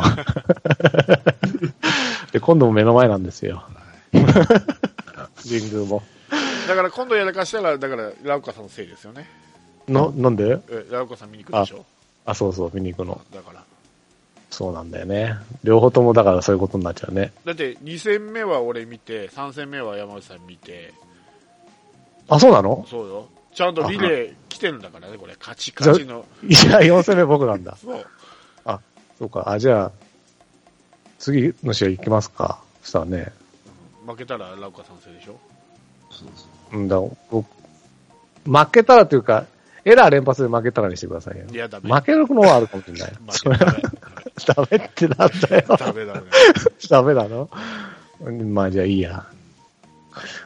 [2.33, 3.65] で、今度も目の前なんですよ。
[5.45, 6.03] 神宮も。
[6.67, 9.29] だから今度やらかしたら、だから、ラウカさんのせいですよね。
[9.89, 10.59] の、なんで？
[10.69, 11.85] え、ラウカさん見に来るでしょ？
[12.25, 13.21] あ、そうそう、見に行くの。
[13.35, 13.63] だから。
[14.51, 15.35] そうなんだよね。
[15.65, 17.33] 両方ともだからそういうことになっちゃうね。
[17.45, 20.95] だって、2戦目は俺見て、3戦目は山内さん見て、
[22.29, 22.87] あ、そうなの？
[22.89, 23.29] そうよ。
[23.55, 25.35] ちゃんとリレー来てるんだからね、これ。
[25.39, 26.25] 勝ち勝ちの。
[26.43, 27.77] いや、4戦目僕なんだ。
[27.83, 28.07] そう。
[29.19, 29.51] そうか。
[29.51, 29.93] あ、じゃあ、
[31.19, 32.61] 次の試合行きますか。
[32.83, 33.33] そしたらね。
[34.07, 35.33] 負けたらラウカさんのせいでしょ？
[35.33, 35.37] う
[36.75, 37.01] んだ、
[37.31, 37.47] 僕、
[38.45, 39.47] 負けたらというか、
[39.85, 41.45] エラー連発で負けたらにしてくださいよ。
[41.51, 41.91] いや、ダメ。
[41.93, 43.13] 負けるのはあるかもしれない。
[44.47, 44.77] ダメ。
[44.77, 45.77] ってなんだよ。
[45.79, 46.21] ダメダメ。
[46.91, 47.49] ダメなの？
[48.53, 49.27] まあじゃあいいや。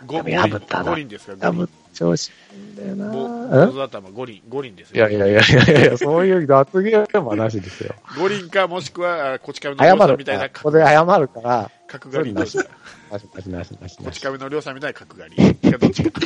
[0.07, 1.80] ごでも破ったな五輪ですか、ダ五輪ブ。
[2.01, 3.67] 調子いいんだよぼな。
[3.67, 7.95] 坊主頭五輪、五輪ですいやいやいやいやいや、そういう脱言はなしですよ。
[8.19, 12.71] 五輪か、もしくは、あこち亀の謝るりょうさんみたいなここで謝るから、角刈りどうですか
[13.13, 14.21] なしなしなしなしこち。
[14.23, 15.37] 亀のりょうさんみたいな角刈り。
[15.37, 16.21] いや、どっちか。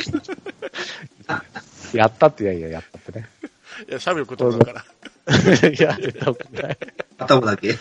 [1.93, 3.27] やったっていやいや、やったってね。
[3.89, 4.85] いや、喋ることだから。
[5.69, 6.77] いや、絶対送ってない。
[7.17, 7.73] 頭だけ。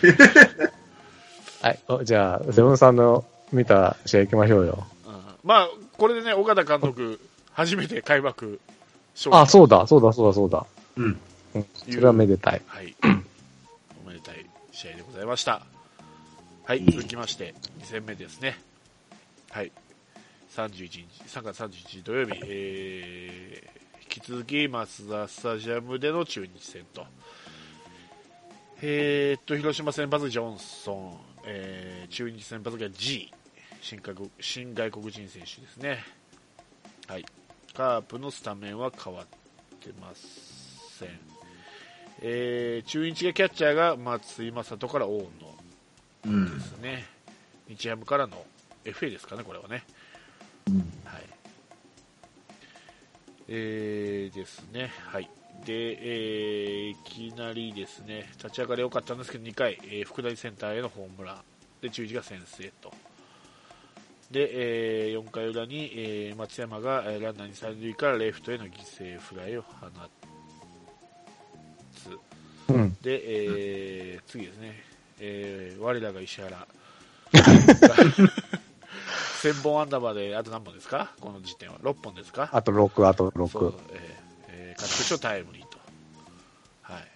[1.62, 1.78] はい。
[1.87, 4.85] おじゃあ、セブンさんの見た試合行きましょうよ。
[5.07, 7.20] うんまあ、これでね、岡田監督、
[7.54, 8.60] 初めて開幕
[9.14, 10.66] 勝利あ、そうだ、そうだ、そうだ、そうだ。
[10.96, 11.20] うん。
[11.54, 11.66] うん。
[11.88, 12.62] それはめでたい。
[12.66, 12.94] はい。
[14.04, 15.62] おめでたい試合でございました。
[16.64, 18.58] はい、続きまして、2戦目ですね。
[19.50, 19.70] はい。
[20.56, 27.06] 31日、3月31日土曜日、えー、引き続き、マツダスタジアムでの中日戦と。
[28.82, 33.32] えー、っと、広島先発ジョンソン、えー、中日先発が G、
[33.80, 36.04] 新外国新外国人選手ですね。
[37.06, 37.24] はい。
[37.74, 39.26] カープのスタメンは変わっ
[39.80, 41.08] てません。
[42.22, 45.28] えー、中日がキャッチャーが松井正人から大野
[46.26, 46.64] うんで。
[46.64, 47.04] すね。
[47.68, 48.46] 日ハムからの
[48.84, 49.84] FA ですかね、これはね。
[50.68, 51.22] うんはい。
[53.48, 55.28] えーですね、はい。
[55.66, 61.42] で、えーいきなりですね、立ち上がり良かったんですけど、2回、えー福田センターへのホームラン。
[61.80, 62.92] で、中日が先制と。
[64.30, 69.87] で、え4回裏に、えー松山がえーランナーに三塁からレフトへの犠牲フライを放
[71.94, 72.10] つ。
[72.72, 72.96] うん。
[73.02, 73.20] で、
[74.14, 74.82] えー次ですね、
[75.20, 76.66] えー我らが石原。
[79.42, 81.12] 1000本安打まであと何本ですか？
[81.20, 81.78] この時点は。
[81.80, 82.48] 6本ですか？
[82.52, 84.10] あと6、あとそう6。、えー
[84.48, 85.78] えー勝ち越しのタイムリーと。
[86.82, 87.08] はい。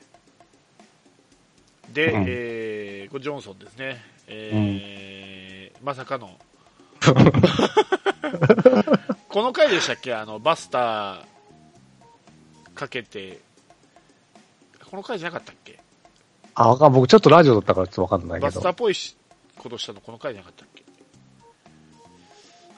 [1.93, 4.05] で、うんえーこれジョンソンですね。
[4.27, 6.39] えーまさかの。
[9.29, 10.15] この回でしたっけ？
[10.15, 11.25] あの、バスター
[12.75, 13.41] かけて、
[14.91, 15.79] この回じゃなかったっけ？
[16.55, 18.47] あ、わかん僕ちょっとラジオだったからちょっとわかんないけど。
[18.47, 19.17] バスターっぽいし
[19.57, 20.85] ことしたのこの回じゃなかったっけ？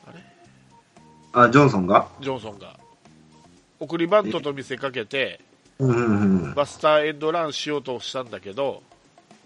[0.06, 0.22] あれ？
[1.46, 2.08] あ、ジョンソンが？
[2.20, 2.76] ジョンソンが。
[3.78, 5.40] 送りバントと見せかけて、
[5.78, 6.54] うんうんうん。
[6.54, 8.82] バスターエンドランしようとしたんだけど、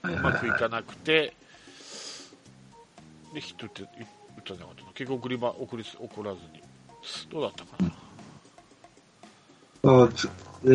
[0.03, 1.35] はいうまくいかなくて、
[3.33, 3.89] で、ヒット打って、打っ
[4.45, 6.63] たんじゃなかったの結局送りば、送り、送らずに。
[7.31, 7.71] どうだったか
[9.83, 10.05] な？
[10.05, 10.29] あつ
[10.65, 10.69] え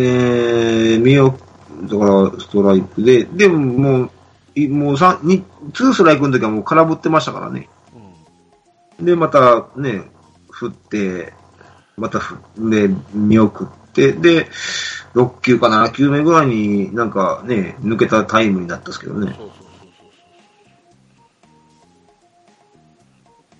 [0.97, 1.39] ー、見送
[1.83, 4.11] だからストライクで、でももう、
[4.55, 7.69] いもう3、に2ストライクの時はもう空振ってましたからね。
[8.99, 9.05] うん。
[9.05, 10.03] で、またね、
[10.49, 11.33] 振って、
[11.97, 12.37] また振
[12.69, 14.47] で、見送って、で、
[15.13, 19.33] 6球か7球目ぐらいになんかね、抜けたタイムになったんですけどね。
[19.37, 19.49] そう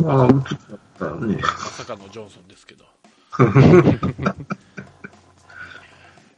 [0.04, 1.38] まあ、打つだったらね。
[1.42, 2.86] まさかのジョンソンですけど。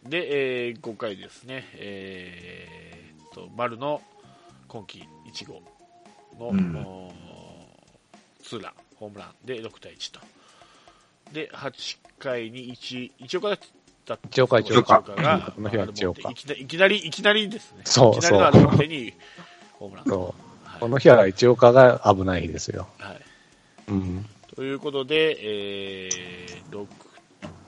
[0.09, 4.01] で、えー5回ですね、えーっと、丸の
[4.67, 5.61] 今季1号
[6.39, 6.87] の、うん
[8.43, 10.19] ツーラン、ホームランで6対1と。
[11.31, 13.59] で、8回に1、一岡だっ
[14.05, 17.83] た一岡一岡が、この日は一岡いきなりいきなり、いきなりですね。
[17.85, 19.13] そういきなりのある表に
[19.73, 20.05] ホームラン。
[20.05, 20.79] そう。
[20.79, 22.87] この日は一岡が危ないですよ。
[22.97, 23.20] はい
[23.91, 24.25] うん。
[24.55, 26.87] ということで、えー6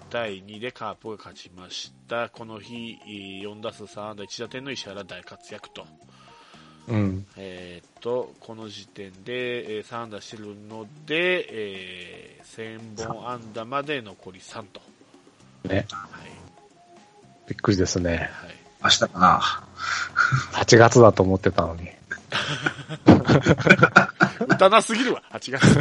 [0.10, 2.30] 対2でカープが勝ちました。
[2.30, 3.00] この日、
[3.44, 5.86] 4打数3安打1打点の石原大活躍と。
[6.88, 7.26] うん。
[7.36, 14.82] えーっと、この時点で、えー3安打してるので、えー1000本安打まで残り3と。
[15.68, 15.88] ね。
[15.90, 16.32] はい。
[17.50, 18.30] びっくりですね。
[18.34, 18.56] はい。
[18.84, 19.42] 明日かな。
[20.54, 21.90] 8月だと思ってたのに。
[24.48, 25.78] 打たなすぎるわ、8月。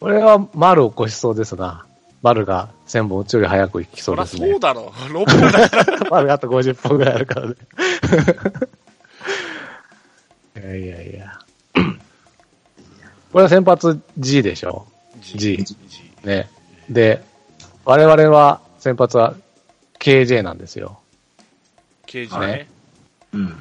[0.00, 1.84] これ は丸を越しそうですな。
[2.22, 4.60] 丸が1000本打つより早く行きそそうですねそう。
[4.60, 5.12] だろう。
[5.12, 5.98] 6本だから。
[6.10, 7.54] 丸があと50本ぐらいあるからね。
[10.56, 11.38] いやいやいや。
[13.32, 14.86] これは先発 G でしょ
[15.20, 15.76] ？G G。
[16.24, 16.50] ね。
[16.90, 17.22] で、
[17.84, 19.34] 我々は先発は
[20.00, 21.00] KJ なんですよ。
[22.06, 22.68] KG ね。
[23.32, 23.56] うん。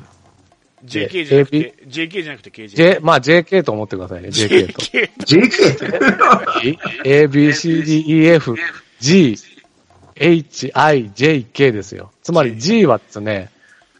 [0.85, 2.75] JK じゃなくて、JK じゃなくて KG。
[2.75, 4.29] J、まあ JK と思ってくださいね。
[4.29, 4.81] JK と。
[4.81, 5.11] JK。
[5.25, 7.19] JK って。
[7.23, 8.55] A, B, C, D, E, F,
[8.99, 9.37] G,
[10.15, 12.11] H, I, J, K ですよ。
[12.23, 13.49] つまり G はですね、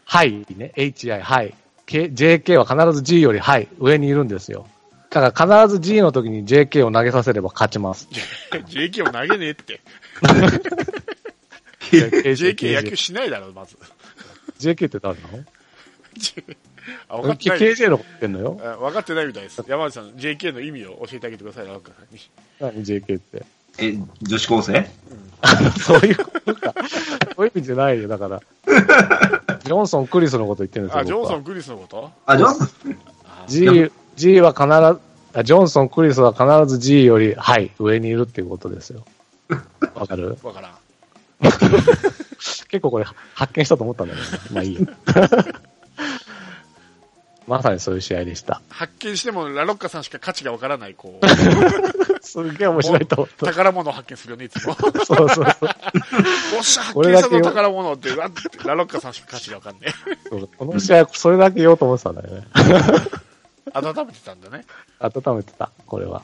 [0.04, 1.54] はいね、H, I, はい。
[1.86, 4.66] K, JK は必ず G よりはい、上にいるんですよ。
[5.10, 8.08] だから必ず G の時に JK を投げさせれば勝ちます。
[8.68, 9.80] JK を投げねえって。
[11.90, 13.76] JK 野球しないだろ、まず。
[14.60, 15.44] JK って誰なの？
[17.08, 17.58] あ、分かってない。
[17.58, 18.60] ?KJ のこと言ってんのよ。
[18.62, 19.62] あ分かってないみたいです。
[19.66, 22.20] 山内さん、JK の意味を教えてあげてください、ラッカーさんに。
[22.60, 23.44] 何 JK って。
[23.80, 24.88] え、女子高生？
[25.80, 26.74] そういうことか。
[27.36, 28.40] そういう意味じゃないよ、だから。
[29.64, 31.00] ジョンソン・クリスのこと言ってるんですよ。
[31.00, 32.10] あ、ジョンソン・クリスのこと？
[32.26, 32.68] あ、ジョンソン
[33.48, 39.04] ？G、G は必ず、あジョンソン、クリスは必ず G より、はい、上にいるっていうことですよ。
[39.94, 40.36] わかる？
[40.42, 40.72] わからん。
[41.40, 44.86] 結構これ発見したと思ったんだけど、ね、まあいいよ。
[47.48, 48.60] まさにそういう試合でした。
[48.68, 51.26] 発見しても、ラロッカさんしか価値がわからない、こう、
[52.22, 53.46] すげえ面白いと思った。
[53.46, 54.74] 宝物を発見するよね、いつも。
[54.74, 55.46] そうそうそう。
[56.58, 58.10] おっしゃ、発見したの宝物って、
[58.66, 59.86] ラロッカさんしか価値がわかんね
[60.28, 62.46] そうこの試合、それだけ言おうと思ってたんだよね。
[62.56, 63.78] え。
[63.78, 64.64] 温めてたんだね。
[65.00, 66.22] 温めてた、これは。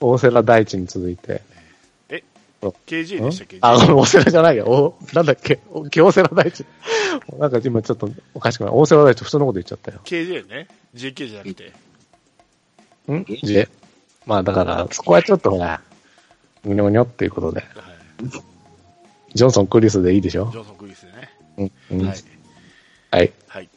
[0.00, 1.42] 大瀬良大地に続いて。
[2.86, 3.58] KJ でしたっけ？
[3.60, 4.66] あ、大瀬良じゃないよ。
[4.66, 5.58] お、なんだっけ？
[5.72, 6.64] お大瀬良大地。
[7.38, 8.72] なんか今ちょっとおかしくない。
[8.72, 10.00] 大瀬良大地、普通のこと言っちゃったよ。
[10.04, 10.68] KJ ね。
[10.94, 11.72] JK じゃなくて。
[13.12, 13.68] ん ?J。
[14.26, 15.80] まあだから、そこはちょっとほら、
[16.64, 17.60] ぐにょぐにょっていうことで。
[17.60, 17.68] はい。
[19.34, 20.50] ジョンソン・クリスでいいでしょ？
[20.52, 21.30] ジョンソン・クリスでね。
[21.56, 21.72] うん。
[21.90, 22.18] うんはい。
[23.10, 23.32] はい。
[23.48, 23.68] はい。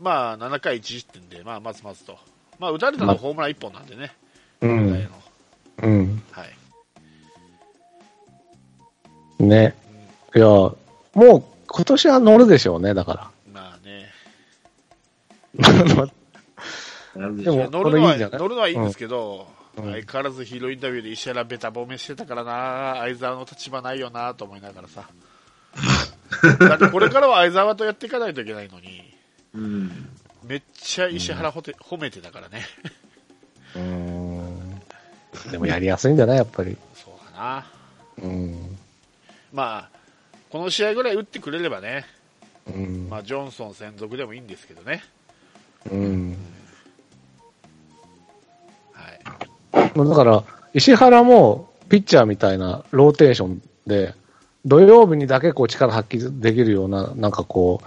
[0.00, 2.18] まあ、7回1失点で、まあ、まずまずと。
[2.58, 4.12] まあ、打たれたのはホームラン1本なんでね。
[4.60, 5.08] うん。
[5.82, 6.22] うん。
[6.32, 6.48] はい。
[9.44, 9.74] ね。
[10.34, 10.76] いや、も
[11.14, 14.10] う今年は乗るでしょうね、だかまあね。
[17.16, 17.28] ら。
[17.36, 18.40] ででも乗るのはいこれいんじゃない？
[18.40, 25.08] 乗るのはいいんですけど、うん相変わらずヒーローインタビューで石原ベタ褒めしてたからな、相沢の立場ないよなと思いながらさ。
[26.68, 29.14] だってこれからは相沢とやっていかないといけないのに、
[29.54, 30.08] うん。
[30.44, 32.66] めっちゃ石原ほて、褒めてたからね。
[33.74, 34.82] うーん。
[35.50, 36.36] でもやりやすいんじゃない？
[36.36, 36.76] やっぱり。
[36.94, 37.66] そうかな。
[38.22, 38.76] うん。
[39.54, 39.98] まあ、
[40.52, 42.04] この試合ぐらい打ってくれればね、
[42.66, 43.08] うん。
[43.08, 45.02] まあ、ジョンソン専属でもいいんですけどね。
[45.90, 46.36] うん。
[48.92, 49.08] は
[49.72, 50.08] い。
[50.08, 54.14] だから、石原もピッチャーみたいなローテーションで、
[54.66, 57.80] 土曜日にだけこう力発揮できるような、なんかこ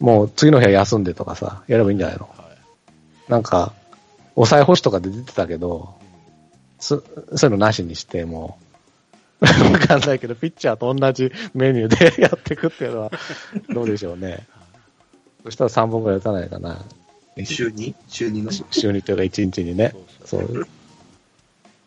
[0.00, 2.28] う、もう次の日は休んでとかさ、やればいいんじゃないの？
[2.28, 3.72] はいなんか、
[4.34, 5.94] 抑え星とかで出てたけど、
[6.78, 7.02] そ
[7.34, 8.64] そういうのなしにして、もう、
[9.72, 13.10] わかんないけど、ピッチャーと同じメニューでやっていくっていうのは、
[13.72, 14.46] どうでしょうね。
[15.44, 16.78] そしたら3本ぐらい打たないかな。
[17.44, 18.50] 週2週2の？
[18.70, 19.94] 週にというか1日にね。
[20.24, 20.66] そそうう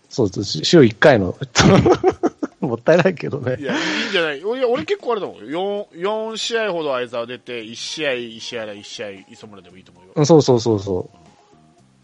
[0.09, 0.29] そう。
[0.29, 1.35] そう、週1回の
[2.61, 3.63] もったいないけどねい。
[3.63, 4.43] や、いいんじゃない？
[4.43, 5.35] 俺俺結構あれだもん。
[5.37, 10.11] 4、4試合ほど相沢出て、1試合、石原、1試合、磯村でもいいと思うよ。
[10.15, 11.09] うんそうそうそうそ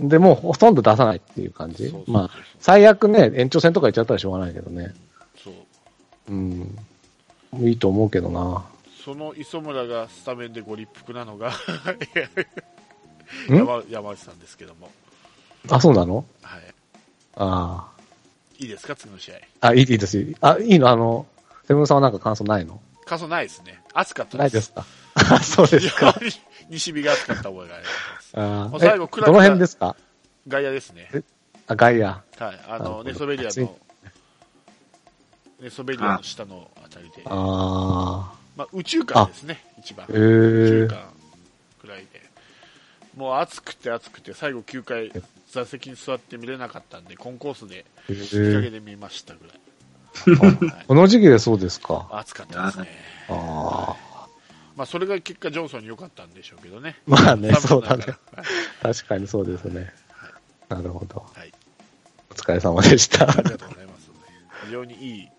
[0.01, 0.07] う。
[0.07, 2.03] で、もうほとんど出さないっていう感じそうそう。
[2.05, 4.93] そうまあ、最悪ね、延長戦とか行っちゃったらしょうがないけどね。
[6.29, 6.35] そう。
[6.35, 7.67] うん。
[7.67, 8.63] いいと思うけどな。
[9.03, 11.53] その磯村がスタメンでご立腹なのがん？
[13.49, 14.91] 山山内さんですけども。
[15.69, 16.25] あ、そうなの？
[16.41, 16.61] はい。
[17.35, 17.89] あ
[18.59, 19.35] いいですか、次の試合。
[19.61, 19.67] あ。
[19.69, 20.35] あ、いいいいです。
[20.41, 20.89] あ、いいの？
[20.89, 21.25] あの、
[21.65, 22.79] セブンさんはなんか感想ないの？
[23.05, 23.81] 感想ないですね。
[23.93, 24.85] 暑かったないですか？
[25.15, 26.15] あ、そうですか。
[26.69, 27.89] 西日が暑かった覚えがありま
[28.21, 28.33] す。
[28.35, 29.95] あ最後クラどの辺ですか？
[30.47, 31.09] 外野ですね。
[31.67, 32.05] あ、外野。
[32.05, 32.23] はい。
[32.37, 33.77] あの、なるほどネソベリアの、
[35.61, 40.05] ネソベリアの下のあたりで、あまあ、宇宙間ですね、一番。
[40.07, 40.13] ー。
[40.13, 40.85] へー。
[40.85, 41.01] 宇宙間
[41.81, 42.29] くらいで。
[43.15, 45.11] もう暑くて暑くて、最後9回
[45.51, 49.53] 座席に座って見れなかったんで、コンコースでへ日陰ーで見ましたぐらい。
[49.53, 49.59] はい
[50.87, 52.07] この時期でそうですか。
[52.11, 52.87] 暑かったですね。
[53.29, 54.27] ああ。
[54.75, 56.97] まあ、それが結果、ジョンソンに良かったんでしょうけどね。
[57.05, 58.05] まあね、そうだね
[58.81, 59.93] 確かにそうですね。
[60.67, 61.25] なるほど。
[61.33, 61.53] はい。
[62.31, 63.29] お疲れ様でした。
[63.29, 64.11] ありがとうございます。
[64.65, 65.29] 非常にいい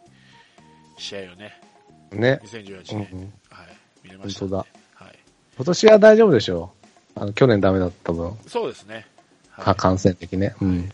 [1.00, 1.60] 試合をね、
[2.12, 2.40] ね。
[2.44, 3.66] 2018年、うんうんはい、
[4.04, 4.66] 見れました、本当だ。
[4.94, 5.18] はい。
[5.56, 6.72] 今年は大丈夫でしょ
[7.16, 7.20] う？
[7.20, 8.38] あの、去年ダメだった分。
[8.46, 9.06] そうですね。
[9.50, 10.54] はいか感染的ね。
[10.60, 10.90] うん。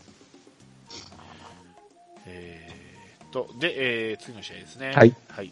[2.25, 4.93] えーっと、で、えー次の試合ですね。
[4.93, 5.15] はい。
[5.29, 5.51] はい。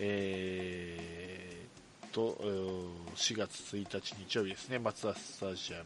[0.00, 5.84] えーっと、えー4月1日日曜日ですね、松田スタジアム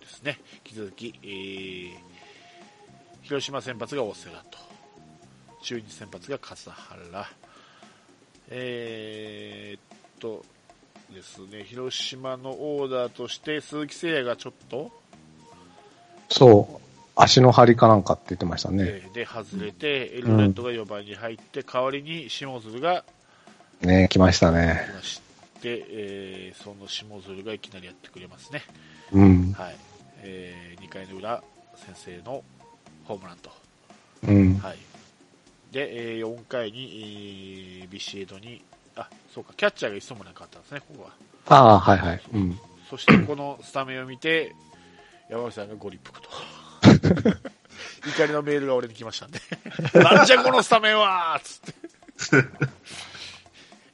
[0.00, 0.38] ですね。
[0.56, 1.90] 引き続き、えー
[3.22, 4.58] 広島先発が大瀬良と、
[5.62, 7.26] 中日先発が笠原、
[8.48, 9.80] えーっ
[10.20, 10.44] と
[11.12, 14.90] ですね、広島のオーダーとして鈴木誠也がちょっと、
[16.28, 16.86] そう。
[17.18, 18.84] 足の張りかなんかって言ってましたね。
[18.86, 23.04] えーで外れて、エルレットが4番に入って、代わりに下鶴が
[23.80, 24.94] ね来ましたね来。
[24.96, 25.20] まし
[25.62, 28.62] て、えーその下鶴がいきなりやってくれますね。
[29.12, 29.52] うん。
[29.52, 29.76] はい。
[30.22, 31.42] え2回の裏、
[31.76, 32.42] 先制の
[33.04, 33.50] ホームランと。
[34.28, 34.58] うん。
[34.58, 34.78] はい。
[35.76, 38.64] で、え4回に、えービシエドに、
[38.96, 41.10] あ、そうか、キャッチャーが磯村に変わったんですね、ここは。
[41.54, 42.22] ああ、はいはい。
[42.32, 42.58] うん。
[42.88, 44.54] そして、このスタメンを見て、
[45.28, 46.30] 山口さんがご立腹と。
[48.08, 49.38] 怒りのメールが俺に来ましたんで。
[50.02, 52.48] なんじゃこのスタメンはつって。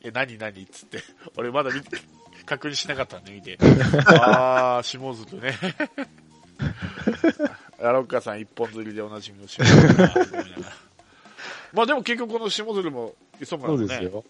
[0.07, 1.03] え、何何つって。
[1.37, 1.71] 俺まだ
[2.47, 3.59] 確認しなかったんで見て。
[4.07, 5.59] あー、下鶴ね。
[7.81, 10.82] ラロッカさん一本釣りでおなじみの下鶴だなと思いながら
[11.73, 14.25] まあでも結局この下鶴も磯村そもね、うですよ。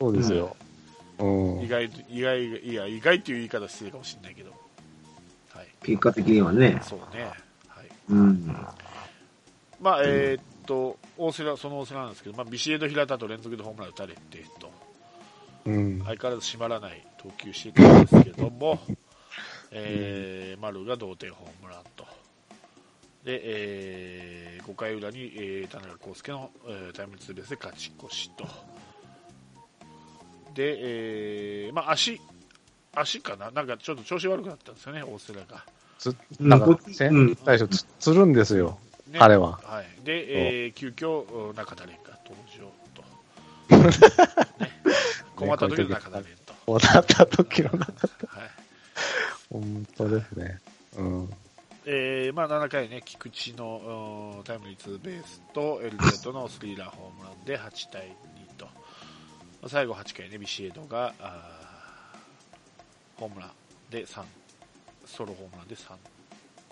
[0.00, 0.56] そうですよ。
[1.18, 1.62] うん。
[1.62, 4.50] 意外と、意外、いや、意外っていう言い方失礼かもしれないけど。
[5.54, 5.68] はい。
[5.82, 6.80] 結果的にはね。
[6.82, 7.24] そうね。
[7.68, 7.86] はい。
[8.08, 8.56] うん。
[9.80, 14.72] まあ、えーっと、大瀬良、その大瀬良なんですけど、まあ、ビシエド平田と連続でホームラン打たれて、と、
[15.66, 15.98] うん。
[15.98, 18.78] 相変わらず締まらない投球していたんですけども、
[19.70, 22.06] えー、丸が同点ホームランと。
[23.24, 28.44] で、えー、5回裏に、えー、田中康介の、えータイムリーツーベースで勝ち越しと。
[30.54, 32.20] で、えー、まあ、足、
[32.94, 33.50] 足かな？
[33.50, 35.64] なんかちょっと調子悪くなったんですよね、大瀬良が。
[35.98, 38.78] つ、なんか、せうんん、最初つ、つるんですよ。
[39.06, 39.60] ね彼は。
[39.62, 40.04] はい。
[40.04, 43.04] で、えー、急遽、中田蓮が登場と。
[44.64, 44.70] ね。
[45.36, 46.54] 困った時の中田蓮と。
[46.66, 48.26] こうなった時の中で。
[48.28, 48.50] はい。
[49.50, 50.58] 本当ですね。
[50.96, 51.30] うん。
[51.92, 58.14] えー、まあ7回ね、菊池のうんタイムリーツーベースと、エルデットのスリーランホームランで8対
[58.52, 58.66] 2と。
[58.66, 58.72] ま
[59.64, 61.12] あ最後8回ね、ビシエドが、
[63.16, 63.50] ホームラン
[63.90, 64.22] で3、
[65.04, 65.96] ソロホームランで3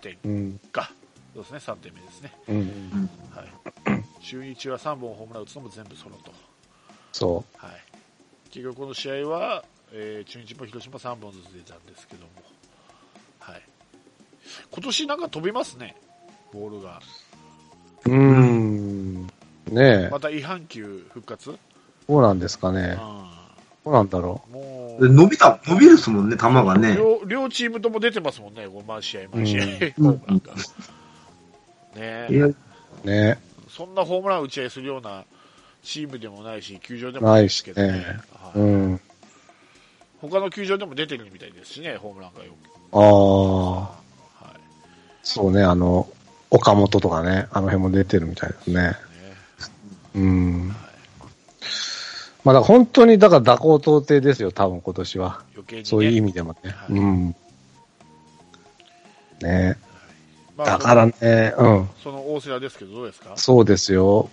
[0.01, 0.61] 点うん。
[0.71, 0.93] か。
[1.35, 2.33] そうですね、3点目ですね。
[2.47, 3.11] うん。
[3.35, 4.23] はい。
[4.23, 6.33] 中日は3本ホームラン打つのも全部ソロと。
[7.13, 7.83] そはい、
[8.51, 12.45] 結局この試合は、えー中日も広島3本ずつ出たんですけども、はい、
[14.71, 15.97] 今年なんか飛びますね、
[16.53, 17.01] ボールが。
[18.07, 18.11] う。
[18.11, 19.27] うーん。
[19.27, 20.09] ねえ。
[20.11, 21.59] また違反球復活、うん、
[22.09, 22.99] どうなんですかね。
[23.85, 26.97] どうなんだろもで伸びた、伸びるっすもんね、球がう、ね。
[26.97, 30.55] 両両チームとも出てますもんね、こう毎試合、毎試合、うん ホームランが。
[32.01, 32.57] ねいや、う。
[33.05, 35.25] ねそんなホームラン打ち合いするような
[35.83, 38.05] チームでもないし、球場でもないですないしけどね、ね。
[38.33, 39.01] はいうん。
[40.21, 42.69] 他の球場でも出てるみたいですしね、ホームランがよく。
[42.93, 44.08] ああ。
[45.19, 46.09] はいそうね、あの、
[46.51, 48.83] 岡本とかね、あの辺も出てるみたいですね。
[48.83, 48.97] ね
[50.15, 50.69] うん。
[52.45, 55.43] まあ、だ本当に、だから蛇行到底ですよ、多分今年は。
[55.55, 56.71] 余計に、ね、そういう意味でもね。
[56.71, 57.37] はいうん。
[59.43, 59.77] ね
[60.57, 61.13] まあだからね、
[61.59, 61.89] うん。
[62.03, 63.33] その大瀬良ですけど、どうですか？
[63.37, 64.31] そうですよ。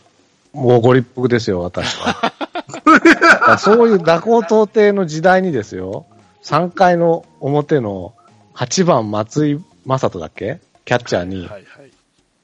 [0.53, 2.33] もうご立腹ですよ、私は。
[3.59, 6.05] そういう蛇行到底の時代にですよ、
[6.43, 8.13] 3回の表の
[8.55, 10.59] 8番松井正人だっけ？
[10.85, 11.49] キャッチャーに。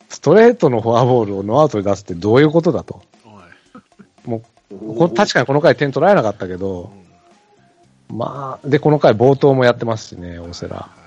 [0.09, 3.01] ストレートのフォアボールをノーアウトに出すってどういうことだと。
[3.23, 3.47] は
[4.25, 6.91] いもう、こ確かにこの回点取られなかったけど
[8.09, 10.73] う、んまあ、で、この回冒頭もやってますしね、大瀬良。
[10.73, 11.01] はい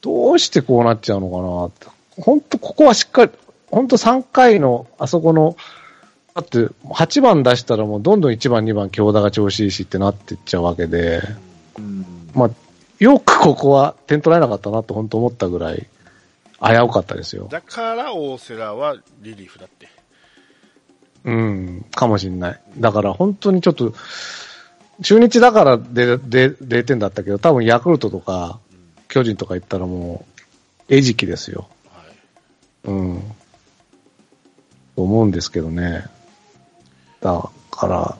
[0.00, 1.36] どうしてこうなっちゃうのか
[2.18, 2.24] な。
[2.24, 3.30] 本当ここはしっかり、
[3.70, 5.56] 本当3回の、あそこの、
[6.34, 11.22] だって、8番出したらもうどんどん1番、2番、強打が調子いいしってなっていっちゃうわけで、
[11.78, 12.50] うんまあ、
[12.98, 15.86] よくここは点取られなかったなと本当思ったぐらい、
[16.60, 17.48] 危うかったですよ。
[17.50, 19.88] だから大瀬良はリリーフだって。
[21.24, 22.60] うん、かもしんない。
[22.78, 23.94] だから本当にちょっと、
[25.02, 28.58] 中日だからでで0点だったけど、多分ヤクルトとか、
[29.08, 30.24] 巨人とか行ったらも
[30.88, 31.68] う、餌食ですよ。
[31.90, 32.92] はい。
[32.92, 33.22] うん。
[34.96, 36.04] と思うんですけどね。
[37.20, 38.16] だから、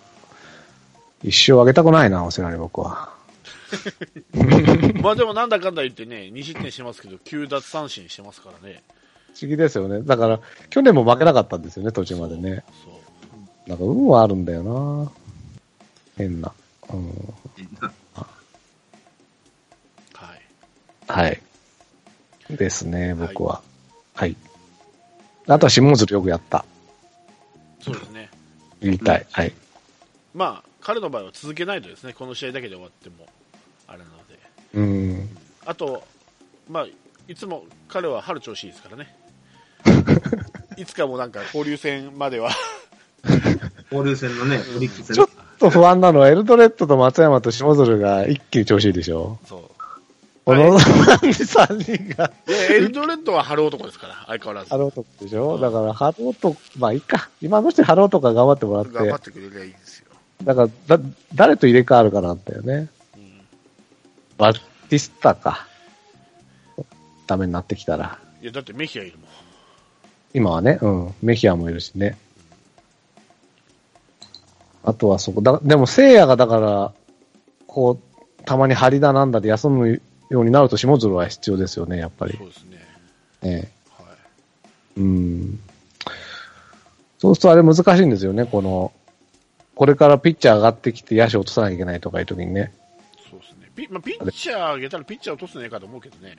[1.23, 3.11] 一生あげたくないな、お世話に僕は。
[5.03, 8.83] まあでもなんだかんだ言ってね、2失点してますけど、9奪三振してますからね。
[9.35, 10.03] 不思議ですよね。
[10.03, 10.41] だから、
[10.71, 12.65] 去年も負けなかったんですよね、途中までね。
[12.85, 13.69] そう。
[13.69, 15.13] なんか運はあるんだよな。
[16.17, 16.53] 変な。
[16.93, 17.35] うん。
[20.15, 20.41] はい。
[21.07, 21.41] はい。
[22.51, 23.63] ですね、僕は。
[24.15, 24.37] はい。
[25.47, 26.65] あとは下鶴よくやった。
[27.81, 28.31] そうですね。
[28.81, 29.27] 言いたい。
[29.31, 29.53] はい。
[30.35, 33.27] まあ、彼の場合は続けないとですね、この試合だけで終わっても、
[33.91, 34.39] あれなので。
[34.75, 35.37] うん。
[35.67, 36.03] あと、
[36.69, 36.87] まあ、
[37.29, 39.15] いつも彼は春調子いいですからね。
[40.79, 42.51] いつかもなんか交流戦までは
[43.91, 45.29] 交流戦のね、オリックスちょっ
[45.59, 49.39] と不安なのは、エルドレッドと松山と下鶴が一気に調子いいでしょ？
[49.47, 49.63] そう。
[50.45, 54.71] この3人が、で、エルドレッドは春男ですから、相変わらず。
[54.71, 55.59] ハローとかでしょ？
[55.59, 57.29] だから、ハローと、まあいいか。
[57.43, 60.07] 今の人春男とか頑張ってもらって、頑張ってくれりゃいいんですよ。
[60.45, 62.89] だから、だ、誰と入れ替わるかなんだよね。
[64.41, 65.67] うんバティスタか。
[67.27, 68.19] ダメになってきたら。
[68.43, 69.29] いや、だってメヒアいるもん。
[70.35, 71.15] 今はね、うん。
[71.23, 72.17] メヒアもいるしね。
[74.83, 76.93] あとはそこ、だ、でも誠也がだから、
[77.67, 82.45] こう、たまに張りだなんだで休むようになると下鶴は必要ですよね、やっぱりそ。
[82.45, 82.79] うですね。
[83.43, 84.05] ねは
[84.97, 85.01] い。
[85.01, 85.61] うん。
[87.19, 88.93] そうするとあれ難しいんですよね、この、
[89.75, 92.73] これからピッチャー上がってきて野手落とさなきゃいけないとかいう時にね。
[93.77, 96.37] ピ,、まあ、ピッチャー上げたらピッチャー落とすねえかと思うけどね。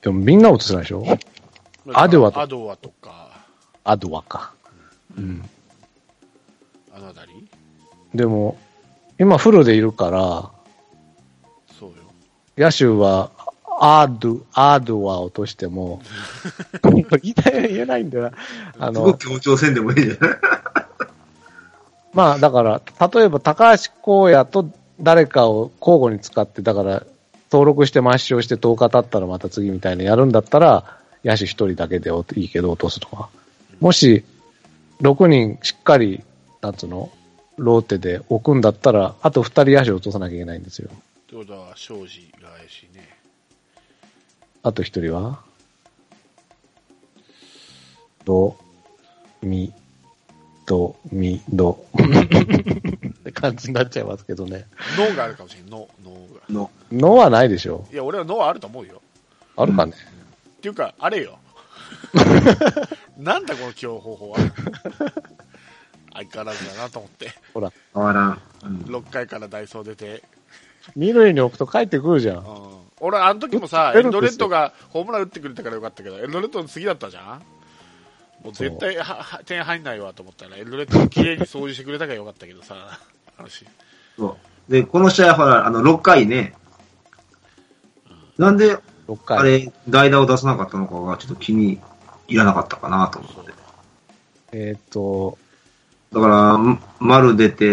[0.00, 1.04] でもみんな落とせないでしょ？
[1.94, 3.30] アドワとアドワとか、
[3.84, 4.52] アドワか。
[5.16, 5.42] うん。
[6.94, 7.48] あのあたり？
[8.14, 8.58] でも、
[9.18, 10.50] 今フルでいるから、
[11.78, 11.96] そうよ。
[12.58, 13.30] 野手は、
[13.80, 16.02] アードゥ、アードは落としても、
[16.84, 18.32] 言いたい言えないんだよな。
[18.78, 20.38] あすごの、く強調せんでもいいじゃない
[22.12, 24.68] まあだから、例えば高橋光也と
[25.02, 27.02] 誰かを交互に使って、だから、
[27.50, 33.28] 登録して抹消して10日経ったらまた次みたいにやるんだったら、野手1人だけでいいけど落とすとか。
[33.80, 34.24] もし、
[35.00, 36.22] 6人しっかり、
[36.60, 37.10] なんつうの、
[37.58, 40.88] ローテで置くんだったら、あと2人野手落とさなきゃいけないんですよ。
[40.92, 43.08] ってことは、庄司が怪しいね。
[44.62, 45.40] あと1人は？
[48.24, 48.56] ド、
[49.42, 49.72] ミ、
[50.66, 51.84] ド、ミ、ド。
[53.22, 54.66] って感じになっちゃいますけどね。
[54.98, 56.40] 脳があるかもしれん、脳、脳が。
[56.50, 56.70] の。
[56.90, 59.00] のはないでしょいや、俺は脳はあると思うよ。
[59.56, 61.38] あるかね、っていうか、あれよ。
[63.16, 64.38] なんだこの起用方法は。
[66.14, 67.32] 相変わらずだなと思って。
[67.54, 68.42] ほら、変わらん。
[68.64, 70.22] うん6回から代走出て。
[70.96, 72.36] 二塁に置くと帰ってくるじゃん。
[72.38, 72.44] うん、
[73.00, 77.42] 俺、あの時もさ、エルドレッドがホームラン打ってくれたからよかったけど、エルドレッドの次だったじゃん
[78.42, 82.98] もう絶対はは点入んないわと思ったら、エルドレッドが綺麗に掃除してくれたからよかったけどさ、
[83.36, 83.66] 話。
[84.18, 84.36] そ
[84.68, 84.72] う。
[84.72, 86.54] で、この試合はほら、あの、6回ね、
[88.38, 88.78] なんで、
[89.08, 89.38] 6回。
[89.38, 91.78] あれ、代打を出さなかったのかがちょっと気に
[92.26, 93.52] 入らなかったかなと思って。
[94.52, 95.38] えっ、と、
[96.12, 97.68] だから、ん丸出て、エ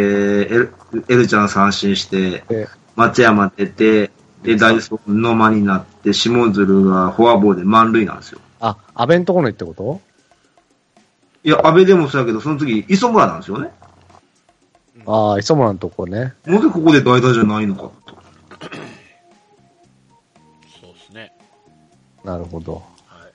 [0.46, 0.74] ル
[1.08, 4.12] エルちゃん三振して、え松山出て、
[4.44, 8.40] で、ダイソーの間になって、下鶴がフォアボールで満塁なんですよ。
[8.60, 10.02] あ、安倍んところにってこと？
[11.44, 13.72] いや、安倍でもそうやけど、その次、磯村なんですよね。
[15.06, 16.34] ああ、磯村のとこね。
[16.46, 17.94] なぜここで代打じゃないのかと。
[20.82, 21.32] そうですね。
[22.24, 22.84] なるほど。
[23.08, 23.28] は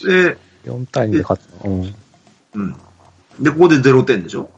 [0.00, 0.04] い。
[0.04, 1.70] で、4対2で勝つの。
[1.70, 1.94] うん。
[2.54, 2.76] うん。
[3.40, 4.48] で、ここで0点でしょ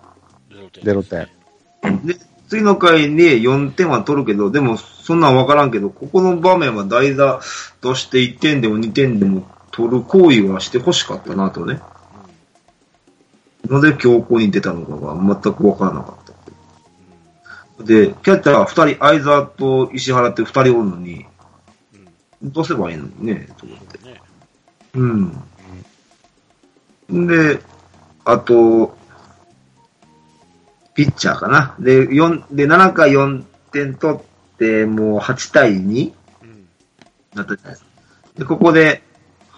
[0.51, 0.85] ？0点。
[0.85, 2.07] 0点。
[2.07, 2.17] で、
[2.49, 7.41] 次の回に4点は取るけど、でも、そんなんわからんけど、ここの場面は代打
[7.81, 9.47] として1点でも2点でも
[9.79, 11.81] 取る行為はしてほしかったなとね。
[13.69, 16.25] なぜ強行に出たのかが全くわからなかっ
[17.77, 17.85] た。
[17.85, 21.27] で、キャッチャーは二人、相沢と石原って二人おるのに、
[22.43, 23.99] どうすればいいのにね、と思って。
[24.05, 24.21] ね。
[24.95, 25.07] う
[27.15, 27.29] ん。
[27.29, 27.61] で、
[28.25, 28.97] あと、
[30.95, 31.77] ピッチャーかな。
[31.79, 34.21] で、四で、7回4点取っ
[34.59, 36.13] て、もう8対2
[36.43, 36.69] うん。
[37.35, 37.89] なったじゃないですか。
[38.39, 39.08] で、ここで、は、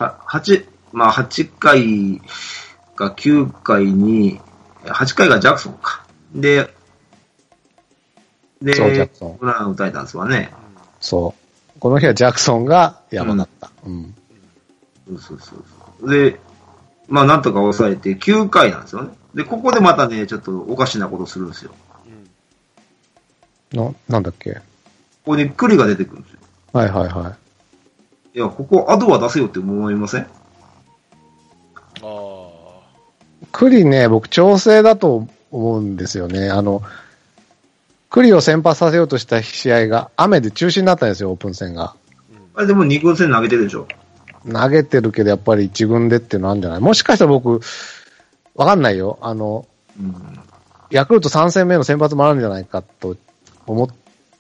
[0.06, 2.20] 8、まあ8回
[2.96, 4.40] か9回に、
[4.84, 6.04] 8回がジャクソンか。
[6.34, 6.74] で、
[8.62, 10.52] で、そうジャクソンラン打たれたんですわね。
[11.00, 11.34] そ
[11.76, 11.80] う。
[11.80, 13.70] この日はジャクソンが山だった。
[13.86, 14.14] うん。
[15.06, 15.64] そうそうそう
[16.00, 16.10] そう。
[16.10, 16.38] で、
[17.08, 19.10] まあなんとか抑えて9回なんですよね。
[19.34, 21.72] で、ここでまたね、ちょっとおかしなことするんですよ。
[23.72, 23.78] うん。
[23.78, 24.54] な、なんだっけ？
[24.54, 24.60] こ
[25.24, 26.38] こに栗が出てくるんですよ。
[26.72, 27.34] はいはいはい。
[28.34, 30.22] いや、ここアドは出せよって思いません？
[30.22, 30.26] あ
[32.02, 32.50] あ。
[33.52, 36.50] クリね、僕調整だと思うんですよね。
[36.50, 36.82] あの、
[38.08, 41.94] クリを先発させようとした試合が雨で中止になったんですよ、オープン戦が。
[42.54, 43.86] あれでも2軍戦投げてるでしょ。
[44.50, 46.80] 投げてるけど、やっぱり一軍でっていうのあるんじゃない？
[46.80, 47.60] もしかしたら僕、
[48.54, 49.18] わかんないよ。
[49.22, 49.66] あの、
[49.98, 50.14] うん。
[50.90, 53.16] ヤクルト3戦目の先発もあるんじゃないかと
[53.66, 53.88] 思っ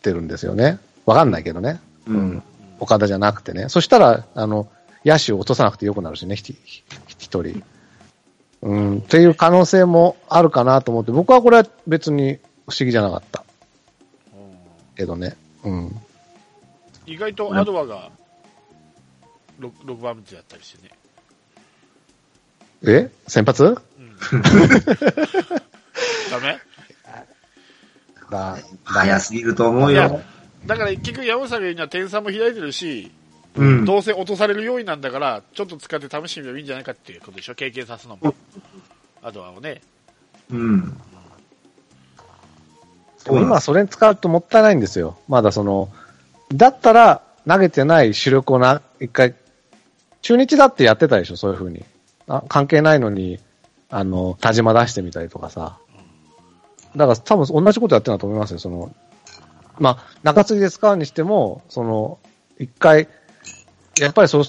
[0.02, 0.78] てるんですよね。
[1.06, 1.80] わかんないけどね。
[2.06, 2.42] うん。
[2.80, 3.68] 岡田じゃなくてね。
[3.68, 4.68] そしたら、あの、
[5.04, 6.54] 野手を落とさなくてよくなるしね、一
[7.08, 7.62] 人。
[8.62, 13.44] うん、っていう可能性もあるかなと思って、僕はこれは別に不思議じゃなかった
[14.96, 15.36] けどね。
[15.64, 15.96] うん。
[17.06, 18.10] 意外とアドワが
[19.60, 20.90] 6, 6番手だったりしてね。
[22.86, 23.10] え？
[23.26, 23.64] 先発？
[23.64, 23.76] うん、
[26.30, 26.58] ダメ？
[28.30, 30.20] だ、早すぎると思うよ。
[30.66, 33.10] だから結局山下が言うには点差も開いてるし、
[33.56, 33.84] うん。
[33.84, 38.34] どうせ落とされる要因なんだから、ちょっと使って試してみればいいんじゃないかっていうことでしょ、経験さすのも。
[39.22, 39.80] アドワをね。
[40.50, 41.00] うん。
[43.24, 45.18] でも今それに使うともったいないんですよ。
[45.28, 45.90] まだその、
[46.54, 49.34] だったら投げてない主力をな、一回、
[50.22, 51.84] 中日だってやってたでしょ、そういう風に。
[52.28, 53.40] あ関係ないのに、
[53.90, 55.78] あの、田島出してみたりとかさ。
[56.96, 58.94] だから多分同じことやってるんだと思いますよ、その、
[59.80, 62.18] まあ、中継ぎで使うにしても、その、
[62.58, 63.08] 一回、
[63.98, 64.44] やっぱりそう、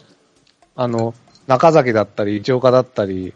[0.75, 1.15] あの、
[1.47, 3.33] 中崎だったり、一岡だったり、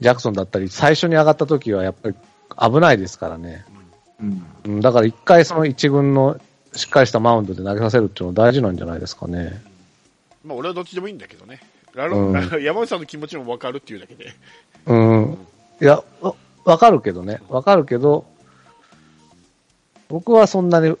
[0.00, 2.16] ジャクソンだったり、最初に上がった時はやっぱり
[2.58, 3.64] 危ないですからね。
[4.20, 4.46] うん。
[4.64, 6.40] うん、だから一回その一軍の
[6.72, 9.62] しっかりしたマウンドで投げさせるっていうのは大事なんじゃないですかね。
[10.44, 11.60] まあ俺はどっちでもいいんだけどね。
[11.94, 14.34] ラロうん山内さんの気持ちも分かるっていうだけで。
[14.86, 15.38] うん。
[15.80, 16.34] いや、わ
[16.64, 17.40] わかるけどね。
[17.48, 18.24] わかるけど、
[20.08, 20.96] 僕はそんなに、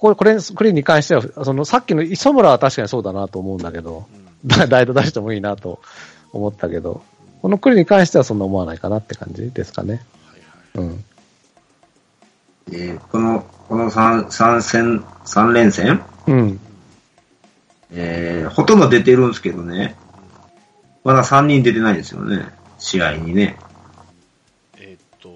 [0.00, 4.06] これ、これ、クリーンに関しては、その、さっきの磯村は確かにそうだなと思うんだけど、
[4.46, 5.80] だ代打出してもいいなと
[6.32, 7.02] 思ったけど、
[7.42, 10.02] このクリに関してはそんな思わないかなって感じですかね。
[10.74, 11.04] うん。
[12.72, 16.02] えーこの、この3、三戦、三連戦？
[16.26, 16.60] うん。
[17.92, 19.96] えーほとんど出てるんですけどね。
[21.04, 22.46] まだ3人出てないんですよね。
[22.78, 23.58] 試合にね。
[24.78, 25.34] えーっと、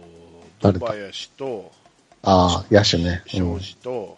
[0.62, 0.86] 誰だ？
[0.86, 1.72] 堂林と、
[2.22, 3.22] ああ、野手ね。
[3.26, 4.16] 庄司と、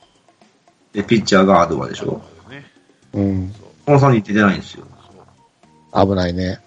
[0.97, 2.23] で、ピッチャーがアドバでしょ。
[2.49, 2.65] ね。
[3.13, 3.23] うん。
[3.23, 3.55] うん。
[3.85, 4.87] この3人出てないんですよ。
[5.93, 6.59] 危ないね。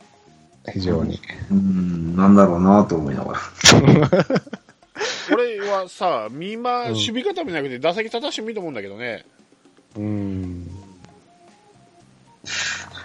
[0.71, 1.19] 非常に。
[1.49, 3.39] うーん、なんだろうなと思いながら。
[5.33, 9.25] 俺はさ、見ま、うん守備固めじゃなくて打席立たしてもいいと思うんだけどね。
[9.95, 10.67] うん。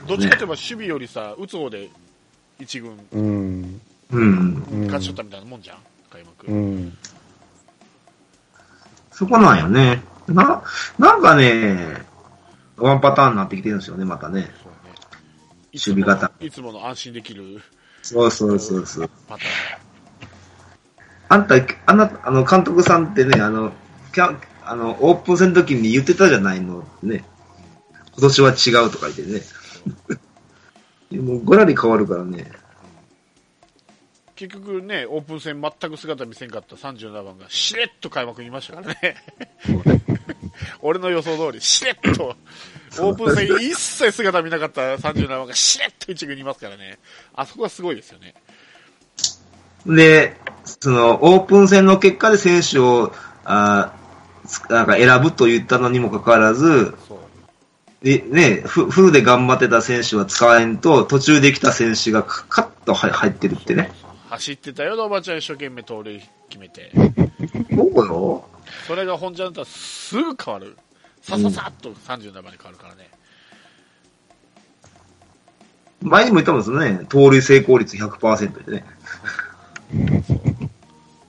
[0.07, 1.89] どっちかといえば守備よりさ、打つ方で
[2.61, 3.81] 一軍うん。
[4.11, 4.65] うん。
[4.71, 5.79] うん勝ち取ったみたいなもんじゃん、
[6.11, 6.47] 開幕。
[6.47, 6.99] うん。
[9.11, 10.03] そこなんよね。
[10.29, 10.63] な、
[10.99, 12.03] なんかね、
[12.77, 14.51] ワンパターンになってきてるんですよね、またね。
[14.63, 14.91] そうね。
[15.73, 17.61] 守備固いつもの安心できる
[18.03, 19.11] そうそうそうそう。
[19.29, 19.45] パタ
[21.29, 21.55] あんた、
[21.87, 23.73] あなあの、監督さんってね、あの、
[24.13, 27.25] キャンあの、オープン戦の時に言ってたじゃないのね。
[28.13, 29.43] 今年は違うとか言ってね。
[31.21, 32.51] もう、ごらり変わるからね。
[34.37, 39.17] 結局ね、オープン戦全く姿見せんかった37番がしれっと開幕にいましたからね。
[40.83, 42.37] 俺の予想通り、しれっと、
[42.99, 46.99] オープン戦一切姿見なかった37番がしれっと一軍にいますからね。
[47.35, 48.35] あそこはすごいですよね。
[49.87, 53.13] で、その、オープン戦の結果で選手を、
[53.45, 53.93] あ
[54.69, 57.19] なんか選ぶと言ったのにもかかわらず、そう。
[58.05, 63.93] で、ね、フフルで頑張ってた選手は使えんと、途中で来た選手がカカッと入入ってるってね。
[64.35, 66.91] 走ってたよ、おばちゃん一生懸命盗塁決めて。
[67.75, 68.49] そうよ。
[68.87, 70.77] それが本ちゃんだったらすぐ変わる。
[71.23, 73.11] さささっと37番に変わるからね。
[76.03, 77.07] 前にも言ったもんですよね。
[77.09, 78.85] 盗塁成功率100%でね。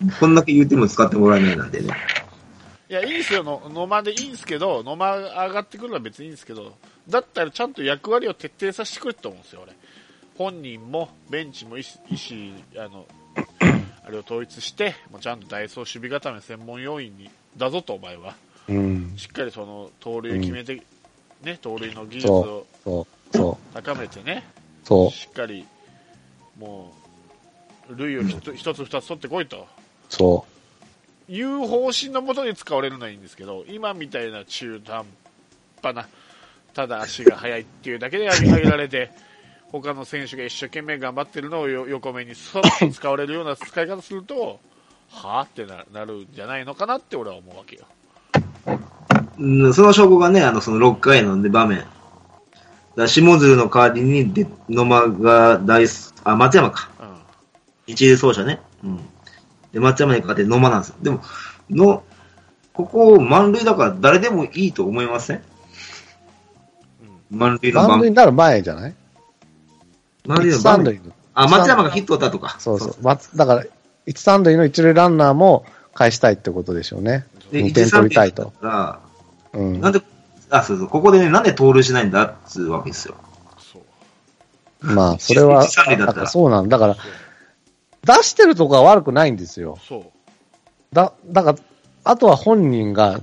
[0.20, 1.96] こんだけ言うても使ってもらえないなんでね。
[2.90, 6.76] いや、いいんですよ、の野間でいいんですけど、野間上がってくるのは別にいいんですけど、
[7.08, 9.74] だったらちゃんと役割を徹底させてくれと思うんですよ、俺。
[10.38, 13.06] 本人も、ベンチも意思、あの、
[14.06, 18.36] あれを統一して、もうちゃんとダイソー守備固め専門要員に、だぞと、お前は。
[18.68, 19.14] うん。
[19.18, 20.82] しっかりその、盗塁決めて、
[21.44, 24.44] ね、盗塁の技術をそう、そう、高めてね、
[24.84, 25.66] そう、しっかり、
[26.58, 26.94] も
[27.90, 29.68] う、塁を一つ二つ取ってこいと。
[30.10, 30.46] そ
[31.28, 35.06] いう方針のもとに使われるのはいいんですけど、今みたいな中途半
[35.82, 36.08] 端な、
[36.74, 39.12] ただ足が速いっていうだけで上げ上げられて、
[39.82, 44.60] 他の選手が一生懸命頑張ってるのをよ横目にそっと使われるような使い方すると、
[45.12, 47.86] はあってななるんじゃないのかなって俺は思うわけよ。
[49.38, 51.86] うん、その証拠がね、あの、その6回の、ね、場面。
[52.96, 56.90] だ下鶴の代わりにで、野間が大す、あ、松山か。
[57.00, 57.08] うん。
[57.88, 58.62] 一塁走者ね。
[58.84, 59.00] うん。
[59.74, 60.96] で、松山にかかって野間なんですよ。
[61.02, 61.22] でも、
[61.70, 62.04] の、
[62.74, 65.42] ここ満塁だから誰でもいいと思いません？
[67.30, 67.74] 満塁う。
[67.74, 67.88] の。
[67.88, 68.96] 満塁になる前じゃない？
[70.26, 70.62] 満塁一。
[70.62, 71.12] 三塁の。
[71.34, 72.56] あ、松山がヒット打ったとか。
[72.60, 72.96] そうそう。
[73.02, 73.66] 松だから、
[74.06, 77.26] 一三塁の一塁ランナーも返したいってことでしょうね。
[77.52, 78.54] で、二点取りたいと。
[78.62, 79.00] だか
[79.54, 79.80] うんら、。
[79.80, 80.02] なんで、
[80.50, 83.16] あ、そうそう、ここでね、なんで盗塁しないんだっつうわけですよ。
[83.58, 84.86] そう。
[84.86, 86.78] まあ、それは、そうなんだ。
[86.78, 86.98] だか
[88.06, 89.78] ら、出してるとこは悪くないんですよ。
[89.88, 90.04] そう。
[90.96, 91.60] だ、だから、
[92.04, 93.20] あとは本人が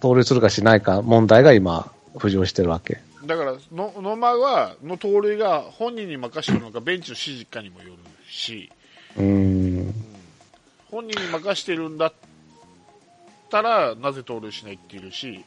[0.00, 3.00] 盗塁するかしないか問題が今、浮上してるわけ。
[3.26, 7.98] だからの野間はの盗塁が本人に任せてるのかベンチの指示かにもよる
[8.30, 8.70] し。
[9.16, 9.94] うーん。
[10.90, 12.12] 本人に任せてるんだっ
[13.50, 15.44] たらなぜ盗塁しないっていうし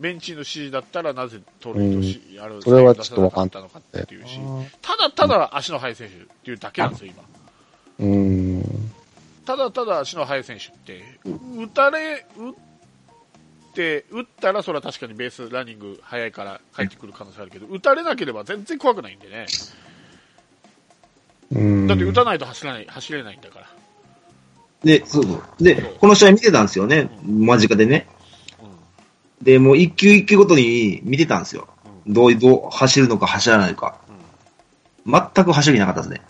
[0.00, 4.40] ベンチの指示だったらなぜ盗塁とし、あるそれはちょっとわかんたのかっていうし。
[4.82, 7.22] ただただ足の速い選手っていうだけなんですよ今。
[8.00, 8.92] うーん。
[9.44, 11.02] ただただ足の速い選手って
[11.56, 12.54] 打たれ打っ
[13.74, 19.46] て打ったらそれは確かにベースランニング速いから帰ってくる可能性あるけど打たれなければ全然怖くないんでね
[21.52, 21.86] うーん。
[21.86, 23.66] だって打たないと走らない走れないんだから
[24.82, 25.42] で、そうそう。
[25.64, 27.08] で、この試合見てたんですよね。
[27.24, 28.06] 間近でね。
[29.40, 31.68] で、もう一球一球ごとに見てたんですよ。
[32.06, 33.96] どういう、どう走るのか走らないのか。
[35.06, 36.20] 全く走りなかったですね。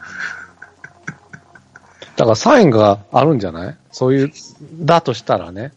[2.14, 3.76] だからサインがあるんじゃない？
[3.90, 4.32] そういう、
[4.74, 5.72] だとしたらね。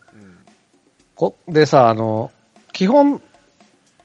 [1.18, 2.32] こでさ、あの、
[2.74, 3.22] 基本、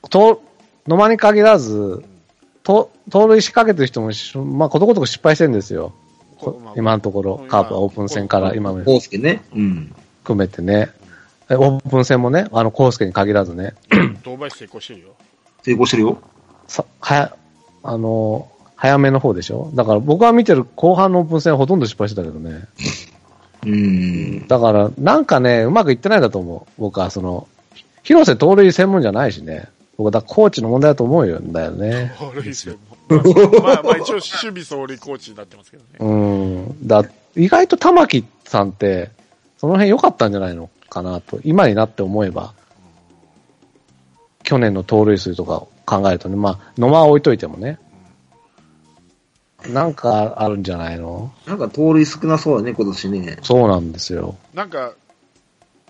[0.08, 0.42] と、
[0.86, 2.02] 野間に限らず、
[2.62, 5.92] と、盗塁仕掛けてる人もし、まあ、ことごとく失敗してるんですよ。
[6.74, 9.44] 今のところ、今カープはオープン戦から今もコースケね。
[9.54, 9.94] うん。
[10.22, 10.90] 含めてね。
[11.50, 13.74] えオープン戦もね、あの、コースケに限らずね、
[14.24, 15.08] 堂林成功してるよ
[15.62, 16.18] 成功してるよ。
[16.66, 17.36] さ、はや、
[17.82, 22.64] あの、早めの方でしょだから僕は見てる後半のオープン戦はほとんど失敗してたけどね。
[23.64, 24.46] うん。
[24.48, 26.80] だから、なんかね、うまくいってないんだと思う。
[26.80, 27.48] 僕は、その、
[28.02, 29.68] 広瀬盗塁専門じゃないしね。
[29.96, 32.12] 僕は、コーチの問題だと思うんだよね。
[32.20, 32.92] 悪い専門
[33.62, 36.86] まあまあ一応守備走塁コーチになってますけどねうん。
[36.86, 37.04] だ、
[37.36, 39.10] 意外と玉木さんって、
[39.58, 41.40] その辺良かったんじゃないのかなと。
[41.44, 42.54] 今になって思えば。
[44.42, 47.78] 去年の盗塁数とか考えるとね、まあ、野間は置いといてもね。
[49.68, 51.32] なんかあるんじゃないの？
[51.46, 53.38] なんか盗塁少なそうだね、今年ね。
[53.42, 54.36] そうなんですよ。
[54.54, 54.94] なんか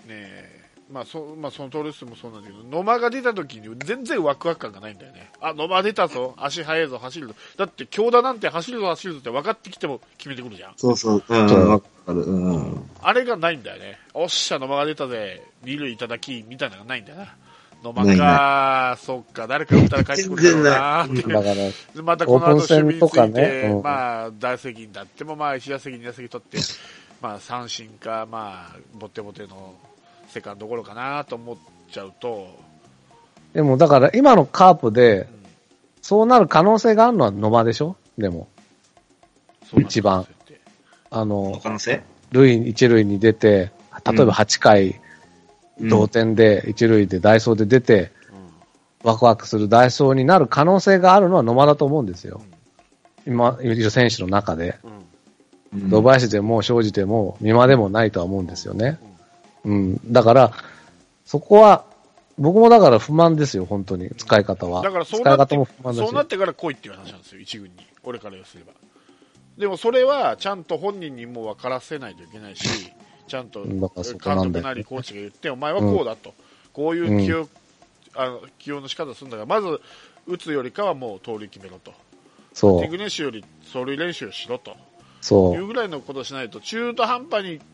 [0.05, 0.53] ねえ
[0.91, 11.23] まあそまあ、その盗塁数もそうなんだけど野間が出た時に全然ワクワク感がないんだよねあ野間出たぞ足速いぞ走るぞだって京田なんて走るぞ走るぞって分かってきても決めてくるじゃんそうそう。
[11.27, 12.21] うん、わかる。
[12.21, 12.89] うん。
[13.01, 13.97] あれがないんだよね。
[14.13, 17.35] おっしゃ、野間が出たぜ、二塁いただき、みたいなのがないんだよな。
[17.83, 21.05] 野間か、そっか、誰か打ったら帰ってくるだろうな。
[21.05, 21.21] って。
[21.21, 23.69] だから、またこの後守備について、ね。
[23.73, 23.83] うん。
[23.83, 26.57] まあ、打席になっても、まあ、1打席、2打席取って、
[27.21, 29.73] まあ、三振か、まあ、ボテボテの
[30.29, 31.57] セカンドゴロかなと思っ
[31.91, 32.47] ちゃうと、
[33.53, 35.27] でもだから今のカープで、
[36.01, 37.95] そうなる可能性があるのは野間でしょ？
[38.17, 38.47] でも。
[39.77, 40.25] 一番。
[41.11, 42.01] あの、可能性？
[42.31, 43.71] 塁、一塁に出て、
[44.05, 44.99] 例えば8回、
[45.89, 48.11] 同点で、一塁でダイソーで出て、
[49.03, 52.41] ワクワクするダイソーになる可能性があるのは野間だと思うんですよ。
[53.27, 54.77] 今、いる選手の中で。
[54.83, 54.89] うん。
[54.89, 54.97] うん。
[54.97, 58.99] うん土林でも庄司でも三輪でもないとは思うんですよね。
[59.65, 59.99] うん。
[60.11, 60.51] だから、
[61.25, 61.85] そこは、
[62.37, 64.09] 僕もだから不満ですよ、本当に。
[64.11, 64.83] 使い方は。
[64.83, 65.55] だからそう使い方なって。
[65.95, 67.73] そうなってから来いっていう話なんですよ、一軍に。
[68.03, 68.73] 俺から言わせれば。
[69.57, 72.91] でもそれはちゃんと本人にも分からせないといけないし、
[73.27, 73.89] ちゃんと監
[74.43, 76.33] 督なりコーチが言って、お前はこうだと。
[76.73, 77.47] こういう起用,、
[78.15, 79.79] あの起用の仕方するんだから、まず
[80.25, 81.93] 打つよりかはもう盗塁決めろと。
[82.53, 82.81] そう。
[82.81, 84.75] ティグネッシュより走塁練習をしろと。
[85.21, 87.61] そいうぐらいのことをしないと中途半端に